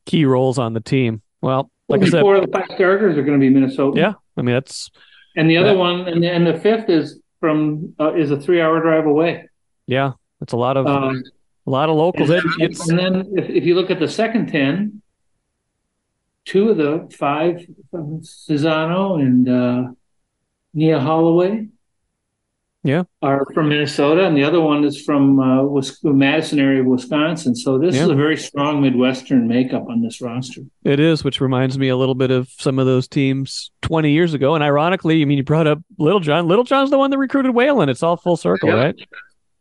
key 0.07 0.25
roles 0.25 0.59
on 0.59 0.73
the 0.73 0.81
team. 0.81 1.23
Well, 1.41 1.71
like 1.89 2.03
I 2.03 2.09
said, 2.09 2.23
four 2.23 2.37
of 2.37 2.47
the 2.47 2.53
five 2.53 2.69
starters 2.75 3.17
are 3.17 3.23
going 3.23 3.39
to 3.39 3.45
be 3.45 3.51
Minnesota. 3.51 3.99
Yeah, 3.99 4.13
I 4.37 4.43
mean 4.43 4.55
that's. 4.55 4.91
And 5.37 5.49
the 5.49 5.59
other 5.59 5.77
one, 5.77 6.09
and 6.09 6.23
the, 6.23 6.31
and 6.31 6.47
the 6.47 6.59
fifth 6.59 6.89
is 6.89 7.21
from 7.39 7.95
uh, 8.01 8.15
is 8.15 8.31
a 8.31 8.41
three-hour 8.41 8.81
drive 8.81 9.07
away. 9.07 9.49
Yeah, 9.87 10.13
it's 10.41 10.53
a 10.53 10.57
lot 10.57 10.77
of 10.77 10.87
um, 10.87 11.23
a 11.71 11.73
lot 11.73 11.89
of 11.89 11.97
locals. 11.97 12.31
And, 12.31 12.43
then, 12.59 12.73
and 12.89 12.99
then 12.99 13.39
if, 13.39 13.49
if 13.49 13.65
you 13.65 13.75
look 13.75 13.91
at 13.91 14.01
the 14.01 14.09
second 14.09 14.49
ten, 14.49 15.03
two 16.45 16.71
of 16.71 16.77
the 16.77 17.09
five, 17.17 17.65
Cesano 17.93 19.21
and 19.21 19.49
uh, 19.49 19.93
Nia 20.75 20.99
Holloway, 20.99 21.69
yeah, 22.83 23.05
are 23.23 23.47
from 23.55 23.69
Minnesota, 23.69 24.25
and 24.25 24.37
the 24.37 24.43
other 24.43 24.61
one 24.61 24.83
is 24.85 25.01
from 25.01 25.39
uh, 25.39 25.83
Madison 26.03 26.59
area 26.59 26.81
of 26.81 26.87
Wisconsin. 26.87 27.55
So 27.55 27.79
this 27.79 27.95
yeah. 27.95 28.05
is 28.05 28.09
a 28.09 28.15
very 28.15 28.37
strong 28.37 28.81
Midwestern 28.81 29.47
makeup 29.47 29.87
on 29.89 30.01
this 30.01 30.21
roster. 30.21 30.63
It 30.83 30.99
is, 30.99 31.23
which 31.23 31.41
reminds 31.41 31.79
me 31.79 31.89
a 31.89 31.97
little 31.97 32.15
bit 32.15 32.31
of 32.31 32.49
some 32.59 32.79
of 32.79 32.87
those 32.87 33.07
teams 33.07 33.71
20 33.83 34.11
years 34.11 34.33
ago. 34.33 34.55
And 34.55 34.65
ironically, 34.65 35.21
I 35.21 35.27
mean, 35.27 35.37
you 35.37 35.45
brought 35.45 35.67
up 35.67 35.81
Littlejohn. 35.99 36.49
Little 36.49 36.65
John's 36.65 36.91
the 36.91 36.99
one 36.99 37.11
that 37.11 37.19
recruited 37.19 37.55
Whalen. 37.55 37.91
It's 37.91 38.03
all 38.03 38.17
full 38.17 38.39
circle, 38.39 38.73
right? 38.73 38.97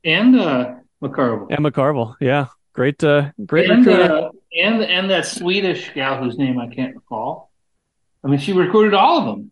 And 0.05 0.39
uh, 0.39 0.75
McCarville. 1.01 1.47
And 1.49 1.65
McCarville, 1.65 2.15
yeah, 2.19 2.47
great, 2.73 3.03
uh, 3.03 3.31
great 3.45 3.69
and. 3.69 3.87
Uh, 3.87 4.31
and 4.57 4.81
and 4.81 5.09
that 5.11 5.25
Swedish 5.25 5.93
gal 5.93 6.21
whose 6.21 6.37
name 6.37 6.59
I 6.59 6.67
can't 6.67 6.95
recall. 6.95 7.51
I 8.23 8.27
mean, 8.27 8.39
she 8.39 8.53
recruited 8.53 8.93
all 8.93 9.19
of 9.19 9.25
them. 9.25 9.51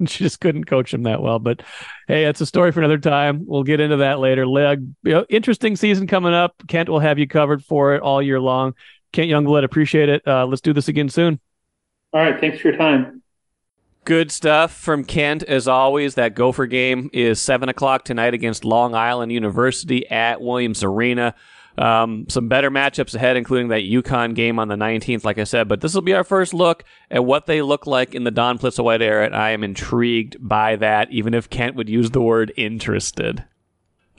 she 0.06 0.24
just 0.24 0.40
couldn't 0.40 0.64
coach 0.64 0.92
him 0.92 1.04
that 1.04 1.22
well. 1.22 1.38
But 1.38 1.62
hey, 2.08 2.24
it's 2.24 2.40
a 2.40 2.46
story 2.46 2.72
for 2.72 2.80
another 2.80 2.98
time. 2.98 3.44
We'll 3.46 3.62
get 3.62 3.80
into 3.80 3.98
that 3.98 4.18
later. 4.18 4.46
Leg, 4.46 4.84
you 5.02 5.12
know, 5.12 5.26
interesting 5.28 5.76
season 5.76 6.06
coming 6.06 6.34
up. 6.34 6.54
Kent 6.68 6.88
will 6.88 7.00
have 7.00 7.18
you 7.18 7.28
covered 7.28 7.64
for 7.64 7.94
it 7.94 8.02
all 8.02 8.22
year 8.22 8.40
long. 8.40 8.74
Kent 9.12 9.30
Youngblood, 9.30 9.64
appreciate 9.64 10.08
it. 10.08 10.26
Uh, 10.26 10.46
let's 10.46 10.60
do 10.60 10.72
this 10.72 10.88
again 10.88 11.08
soon. 11.08 11.38
All 12.12 12.20
right, 12.20 12.40
thanks 12.40 12.60
for 12.60 12.68
your 12.68 12.76
time. 12.76 13.22
Good 14.04 14.30
stuff 14.30 14.74
from 14.74 15.04
Kent 15.04 15.44
as 15.44 15.66
always. 15.66 16.14
That 16.14 16.34
Gopher 16.34 16.66
game 16.66 17.08
is 17.14 17.40
seven 17.40 17.70
o'clock 17.70 18.04
tonight 18.04 18.34
against 18.34 18.64
Long 18.64 18.94
Island 18.94 19.32
University 19.32 20.08
at 20.10 20.42
Williams 20.42 20.82
Arena. 20.82 21.34
Um, 21.78 22.26
some 22.28 22.48
better 22.48 22.70
matchups 22.70 23.14
ahead, 23.14 23.36
including 23.36 23.68
that 23.68 23.82
UConn 23.82 24.34
game 24.34 24.58
on 24.58 24.68
the 24.68 24.76
19th, 24.76 25.24
like 25.24 25.38
I 25.38 25.44
said. 25.44 25.68
But 25.68 25.80
this 25.80 25.94
will 25.94 26.02
be 26.02 26.12
our 26.12 26.22
first 26.22 26.52
look 26.52 26.84
at 27.10 27.24
what 27.24 27.46
they 27.46 27.62
look 27.62 27.86
like 27.86 28.14
in 28.14 28.24
the 28.24 28.30
Dawn 28.30 28.58
White 28.58 29.02
era, 29.02 29.24
and 29.24 29.34
I 29.34 29.50
am 29.50 29.64
intrigued 29.64 30.36
by 30.38 30.76
that, 30.76 31.10
even 31.10 31.34
if 31.34 31.50
Kent 31.50 31.74
would 31.74 31.88
use 31.88 32.10
the 32.10 32.20
word 32.20 32.52
interested. 32.56 33.44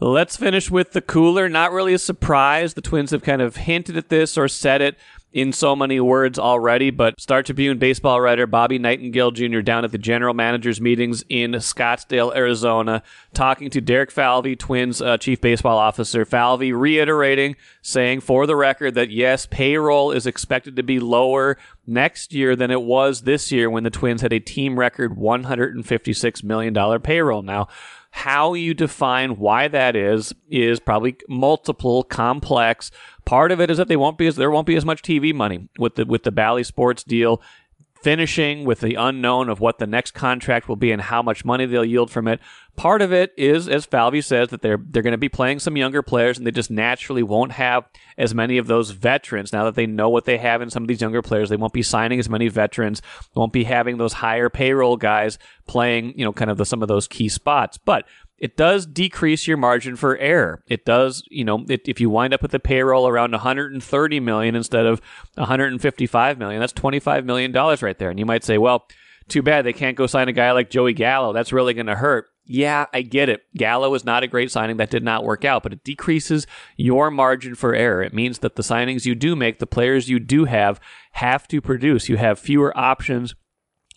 Let's 0.02 0.36
finish 0.36 0.69
with 0.69 0.91
the 0.91 1.02
cooler. 1.02 1.48
Not 1.48 1.71
really 1.71 1.93
a 1.93 2.00
surprise. 2.00 2.74
The 2.74 2.82
Twins 2.82 3.12
have 3.12 3.24
kind 3.24 3.41
of 3.41 3.56
hinted 3.56 3.95
at 3.95 4.10
this 4.10 4.38
or 4.38 4.50
said 4.50 4.82
it 4.82 4.98
in 5.36 5.52
so 5.52 5.76
many 5.76 6.00
words 6.00 6.39
already, 6.39 6.89
but 6.91 7.19
Star 7.19 7.43
Tribune 7.43 7.78
baseball 7.78 8.21
writer 8.21 8.48
Bobby 8.48 8.80
Nightengale 8.80 9.34
Jr. 9.34 9.60
down 9.60 9.84
at 9.84 9.91
the 9.91 9.98
general 9.98 10.34
managers 10.34 10.80
meetings 10.80 11.26
in 11.28 11.52
Scottsdale, 11.52 12.34
Arizona, 12.34 13.04
talking 13.34 13.69
to 13.71 13.82
Derek 13.82 14.12
Falvey, 14.12 14.56
Twins 14.56 15.02
uh, 15.02 15.17
chief 15.17 15.41
baseball 15.41 15.78
officer. 15.78 16.24
Falvey 16.24 16.71
reiterating, 16.71 17.58
saying 17.82 18.21
for 18.21 18.48
the 18.48 18.56
record 18.56 18.95
that 18.95 19.12
yes, 19.12 19.45
payroll 19.45 20.13
is 20.13 20.26
expected 20.26 20.78
to 20.78 20.84
be 20.84 21.02
lower 21.02 21.58
next 21.86 22.34
year 22.34 22.56
than 22.56 22.71
it 22.71 22.82
was 22.82 23.24
this 23.24 23.52
year 23.52 23.69
when 23.69 23.84
the 23.84 23.89
Twins 23.89 24.21
had 24.21 24.32
a 24.32 24.39
team 24.39 24.80
record 24.80 25.17
$156 25.17 26.43
million 26.45 27.02
payroll. 27.02 27.41
Now, 27.41 27.67
how 28.15 28.54
you 28.54 28.73
define 28.73 29.32
why 29.32 29.67
that 29.67 29.93
is 29.93 30.34
is 30.49 30.80
probably 30.80 31.17
multiple, 31.28 32.01
complex. 32.01 32.89
Part 33.25 33.51
of 33.51 33.60
it 33.60 33.69
is 33.69 33.78
that 33.78 33.89
they 33.89 33.97
won't 33.97 34.17
be 34.17 34.25
as 34.25 34.38
there 34.38 34.49
won't 34.49 34.65
be 34.65 34.78
as 34.78 34.86
much 34.86 35.01
TV 35.01 35.36
money 35.36 35.67
with 35.78 35.95
the 35.95 36.06
with 36.06 36.23
the 36.23 36.32
Bally 36.32 36.63
Sports 36.63 37.04
deal 37.04 37.41
finishing 38.06 38.65
with 38.65 38.82
the 38.82 38.94
unknown 38.94 39.50
of 39.50 39.60
what 39.60 39.80
the 39.80 39.88
next 39.88 40.12
contract 40.12 40.70
will 40.70 40.76
be 40.76 40.91
and 40.91 41.02
how 41.02 41.24
much 41.24 41.44
money 41.44 41.65
they'll 41.65 41.84
yield 41.84 42.12
from 42.12 42.28
it. 42.28 42.39
Part 42.76 43.02
of 43.02 43.12
it 43.12 43.34
is, 43.36 43.68
as 43.68 43.88
Falvey 43.88 44.22
says, 44.22 44.50
that 44.50 44.62
they're 44.62 44.78
they're 44.78 45.02
going 45.02 45.13
to 45.13 45.18
be 45.18 45.28
playing 45.28 45.58
some 45.58 45.76
younger 45.76 46.04
players, 46.04 46.38
and 46.38 46.46
they 46.46 46.52
just 46.52 46.70
naturally 46.70 47.24
won't 47.24 47.54
have 47.54 47.89
as 48.15 48.36
many 48.36 48.60
of 48.60 48.68
those 48.68 48.91
veterans 48.91 49.52
now 49.52 49.63
that 49.63 49.74
they 49.74 49.88
know 49.88 50.10
what 50.10 50.26
they 50.26 50.38
have 50.38 50.62
in 50.62 50.70
some 50.70 50.84
of 50.84 50.88
these 50.88 51.02
younger 51.02 51.24
players. 51.24 51.50
They 51.50 51.56
won't 51.56 51.74
be 51.74 51.82
signing 51.82 52.20
as 52.20 52.30
many 52.30 52.48
veterans, 52.48 53.02
won't 53.34 53.54
be 53.54 53.63
having 53.63 53.98
those 53.98 54.13
higher 54.13 54.50
payroll 54.50 54.98
guys 54.98 55.39
playing, 55.65 56.13
you 56.15 56.26
know, 56.26 56.34
kind 56.34 56.52
of 56.52 56.58
the, 56.58 56.65
some 56.65 56.84
of 56.84 56.88
those 56.88 57.08
key 57.08 57.28
spots. 57.28 57.80
But 57.80 58.06
it 58.38 58.58
does 58.58 58.86
decrease 58.86 59.48
your 59.48 59.58
margin 59.58 59.95
for 59.95 60.17
error. 60.17 60.63
It 60.67 60.86
does, 60.86 61.24
you 61.30 61.43
know, 61.43 61.65
it, 61.69 61.88
if 61.88 62.02
you 62.02 62.10
wind 62.10 62.34
up 62.34 62.41
with 62.41 62.54
a 62.54 62.60
payroll 62.60 63.08
around 63.08 63.32
130 63.32 64.19
million 64.19 64.56
instead 64.56 64.86
of 64.86 65.02
155 65.36 66.38
million, 66.38 66.60
that's 66.60 66.74
25 66.74 67.26
million 67.26 67.52
dollars 67.52 67.82
right 67.82 67.98
there. 67.98 68.10
And 68.10 68.19
you 68.19 68.26
might 68.26 68.43
say, 68.43 68.58
well, 68.58 68.88
too 69.28 69.41
bad 69.41 69.65
they 69.65 69.74
can't 69.74 69.98
go 69.98 70.06
sign 70.06 70.28
a 70.28 70.34
guy 70.34 70.52
like 70.52 70.69
Joey 70.69 70.93
Gallo. 70.93 71.34
That's 71.34 71.54
really 71.54 71.74
going 71.74 71.88
to 71.88 71.95
hurt. 71.95 72.28
Yeah, 72.48 72.86
I 72.93 73.02
get 73.02 73.28
it. 73.30 73.41
Gallo 73.58 73.91
is 73.95 74.06
not 74.06 74.21
a 74.21 74.28
great 74.28 74.52
signing. 74.52 74.78
That 74.78 74.91
did 74.91 75.04
not 75.04 75.24
work 75.24 75.43
out, 75.43 75.63
but 75.63 75.74
it 75.74 75.84
decreases 75.84 76.45
your 76.78 77.10
margin 77.10 77.56
for 77.56 77.74
error. 77.74 78.04
It 78.04 78.13
means 78.13 78.39
that 78.39 78.56
the 78.56 78.62
signings 78.62 79.06
you 79.06 79.15
do 79.15 79.36
make, 79.36 79.58
the 79.58 79.65
players 79.65 80.10
you 80.10 80.19
do 80.19 80.45
have, 80.45 80.80
have 81.13 81.48
to 81.48 81.60
produce. 81.60 82.08
You 82.08 82.17
have 82.17 82.38
fewer 82.38 82.78
options 82.78 83.34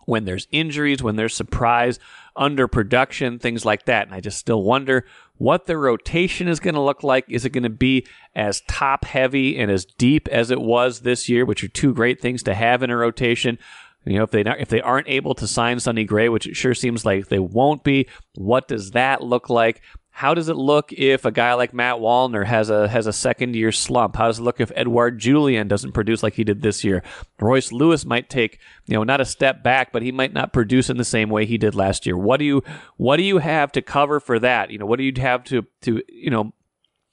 when 0.06 0.24
there's 0.24 0.48
injuries, 0.50 1.02
when 1.02 1.16
there's 1.16 1.34
surprise, 1.34 1.98
underproduction, 2.38 3.40
things 3.40 3.64
like 3.64 3.84
that. 3.86 4.06
And 4.06 4.14
I 4.14 4.20
just 4.20 4.38
still 4.38 4.62
wonder 4.62 5.04
what 5.36 5.66
the 5.66 5.76
rotation 5.76 6.48
is 6.48 6.60
going 6.60 6.74
to 6.74 6.80
look 6.80 7.02
like. 7.02 7.24
Is 7.28 7.44
it 7.44 7.50
going 7.50 7.62
to 7.64 7.70
be 7.70 8.06
as 8.34 8.62
top 8.62 9.04
heavy 9.04 9.58
and 9.58 9.70
as 9.70 9.84
deep 9.84 10.28
as 10.28 10.50
it 10.50 10.60
was 10.60 11.00
this 11.00 11.28
year, 11.28 11.44
which 11.44 11.64
are 11.64 11.68
two 11.68 11.94
great 11.94 12.20
things 12.20 12.42
to 12.44 12.54
have 12.54 12.82
in 12.82 12.90
a 12.90 12.96
rotation? 12.96 13.58
You 14.04 14.18
know, 14.18 14.22
if 14.22 14.30
they 14.30 14.42
not, 14.42 14.60
if 14.60 14.68
they 14.68 14.80
aren't 14.80 15.08
able 15.08 15.34
to 15.34 15.46
sign 15.46 15.80
Sonny 15.80 16.04
Gray, 16.04 16.28
which 16.28 16.46
it 16.46 16.56
sure 16.56 16.74
seems 16.74 17.04
like 17.04 17.28
they 17.28 17.38
won't 17.38 17.84
be, 17.84 18.08
what 18.36 18.68
does 18.68 18.92
that 18.92 19.22
look 19.22 19.50
like? 19.50 19.82
How 20.18 20.34
does 20.34 20.48
it 20.48 20.56
look 20.56 20.92
if 20.92 21.24
a 21.24 21.30
guy 21.30 21.54
like 21.54 21.72
Matt 21.72 21.98
Wallner 21.98 22.44
has 22.44 22.70
a 22.70 22.88
has 22.88 23.06
a 23.06 23.12
second 23.12 23.54
year 23.54 23.70
slump? 23.70 24.16
How 24.16 24.26
does 24.26 24.40
it 24.40 24.42
look 24.42 24.60
if 24.60 24.72
Edouard 24.74 25.20
Julien 25.20 25.68
doesn't 25.68 25.92
produce 25.92 26.24
like 26.24 26.34
he 26.34 26.42
did 26.42 26.60
this 26.60 26.82
year? 26.82 27.04
Royce 27.38 27.70
Lewis 27.70 28.04
might 28.04 28.28
take, 28.28 28.58
you 28.86 28.94
know, 28.94 29.04
not 29.04 29.20
a 29.20 29.24
step 29.24 29.62
back, 29.62 29.92
but 29.92 30.02
he 30.02 30.10
might 30.10 30.32
not 30.32 30.52
produce 30.52 30.90
in 30.90 30.96
the 30.96 31.04
same 31.04 31.30
way 31.30 31.46
he 31.46 31.56
did 31.56 31.76
last 31.76 32.04
year. 32.04 32.16
What 32.16 32.38
do 32.38 32.44
you 32.44 32.64
what 32.96 33.18
do 33.18 33.22
you 33.22 33.38
have 33.38 33.70
to 33.70 33.80
cover 33.80 34.18
for 34.18 34.40
that? 34.40 34.72
You 34.72 34.78
know, 34.78 34.86
what 34.86 34.98
do 34.98 35.04
you 35.04 35.12
have 35.18 35.44
to 35.44 35.64
to, 35.82 36.02
you 36.08 36.30
know, 36.30 36.52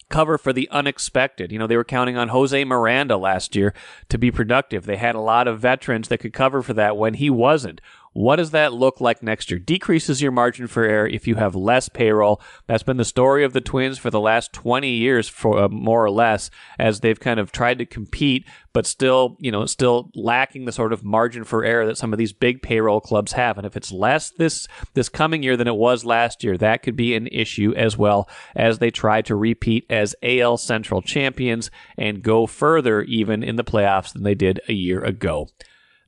cover 0.10 0.38
for 0.38 0.54
the 0.54 0.70
unexpected. 0.72 1.52
You 1.52 1.60
know, 1.60 1.68
they 1.68 1.78
were 1.78 1.84
counting 1.84 2.18
on 2.18 2.30
Jose 2.30 2.64
Miranda 2.64 3.18
last 3.18 3.56
year 3.56 3.74
to 4.10 4.18
be 4.18 4.32
productive. 4.32 4.86
They 4.86 4.98
had 4.98 5.16
a 5.16 5.20
lot 5.20 5.48
of 5.48 5.60
veterans 5.60 6.08
that 6.08 6.20
could 6.20 6.34
cover 6.34 6.62
for 6.62 6.74
that 6.74 6.98
when 6.98 7.16
he 7.16 7.30
wasn't. 7.30 7.82
What 8.16 8.38
does 8.38 8.52
that 8.52 8.72
look 8.72 9.02
like 9.02 9.22
next 9.22 9.52
year? 9.52 9.60
Decreases 9.60 10.22
your 10.22 10.32
margin 10.32 10.68
for 10.68 10.86
error 10.86 11.06
if 11.06 11.28
you 11.28 11.36
have 11.36 11.54
less 11.54 11.90
payroll. 11.90 12.42
That's 12.66 12.82
been 12.82 12.96
the 12.96 13.04
story 13.04 13.44
of 13.44 13.52
the 13.52 13.60
Twins 13.60 13.98
for 13.98 14.10
the 14.10 14.22
last 14.22 14.54
20 14.54 14.90
years, 14.90 15.28
for 15.28 15.64
uh, 15.64 15.68
more 15.68 16.06
or 16.06 16.10
less, 16.10 16.50
as 16.80 17.02
they've 17.02 17.20
kind 17.20 17.42
of 17.42 17.52
tried 17.52 17.78
to 17.80 17.86
compete, 17.86 18.48
but 18.72 18.88
still, 18.88 19.36
you 19.42 19.52
know, 19.52 19.66
still 19.66 20.12
lacking 20.16 20.64
the 20.64 20.72
sort 20.72 20.94
of 20.94 21.04
margin 21.04 21.44
for 21.44 21.66
error 21.66 21.86
that 21.88 21.98
some 21.98 22.14
of 22.14 22.18
these 22.18 22.32
big 22.32 22.62
payroll 22.62 23.02
clubs 23.02 23.34
have. 23.34 23.58
And 23.58 23.68
if 23.68 23.76
it's 23.76 23.92
less 23.92 24.30
this 24.30 24.66
this 24.94 25.10
coming 25.10 25.44
year 25.44 25.58
than 25.58 25.68
it 25.68 25.76
was 25.76 26.06
last 26.06 26.42
year, 26.42 26.58
that 26.58 26.84
could 26.84 26.96
be 26.96 27.16
an 27.16 27.28
issue 27.28 27.74
as 27.76 27.98
well 27.98 28.30
as 28.56 28.80
they 28.80 28.92
try 28.92 29.24
to 29.24 29.36
repeat 29.36 29.86
as 29.90 30.16
AL 30.24 30.56
Central 30.56 31.02
champions 31.02 31.70
and 31.98 32.24
go 32.24 32.48
further 32.48 33.02
even 33.02 33.44
in 33.44 33.58
the 33.58 33.66
playoffs 33.66 34.14
than 34.14 34.24
they 34.24 34.36
did 34.36 34.62
a 34.70 34.74
year 34.74 35.04
ago. 35.04 35.50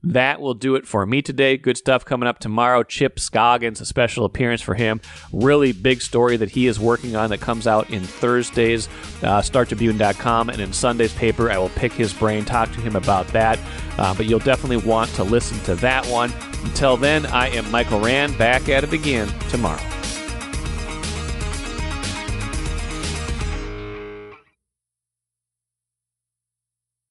That 0.04 0.40
will 0.40 0.54
do 0.54 0.76
it 0.76 0.86
for 0.86 1.04
me 1.04 1.22
today. 1.22 1.56
Good 1.56 1.76
stuff 1.76 2.04
coming 2.04 2.28
up 2.28 2.38
tomorrow. 2.38 2.84
Chip 2.84 3.18
Scoggins, 3.18 3.80
a 3.80 3.86
special 3.86 4.24
appearance 4.24 4.60
for 4.60 4.74
him. 4.74 5.00
Really 5.32 5.72
big 5.72 6.02
story 6.02 6.36
that 6.36 6.50
he 6.50 6.68
is 6.68 6.78
working 6.78 7.16
on 7.16 7.30
that 7.30 7.40
comes 7.40 7.66
out 7.66 7.90
in 7.90 8.02
Thursday's 8.04 8.86
uh, 9.22 9.40
StarTribune.com 9.40 10.50
and 10.50 10.60
in 10.60 10.72
Sunday's 10.72 11.12
paper. 11.14 11.50
I 11.50 11.58
will 11.58 11.70
pick 11.70 11.92
his 11.92 12.12
brain, 12.12 12.44
talk 12.44 12.70
to 12.72 12.80
him 12.80 12.94
about 12.94 13.26
that. 13.28 13.58
Uh, 13.98 14.14
but 14.14 14.26
you'll 14.26 14.38
definitely 14.38 14.76
want 14.76 15.10
to 15.14 15.24
listen 15.24 15.58
to 15.64 15.74
that 15.76 16.06
one. 16.06 16.32
Until 16.62 16.96
then, 16.96 17.26
I 17.26 17.48
am 17.48 17.68
Michael 17.70 18.00
Rand, 18.00 18.38
back 18.38 18.68
at 18.68 18.84
it 18.84 18.92
again 18.92 19.28
tomorrow. 19.48 19.82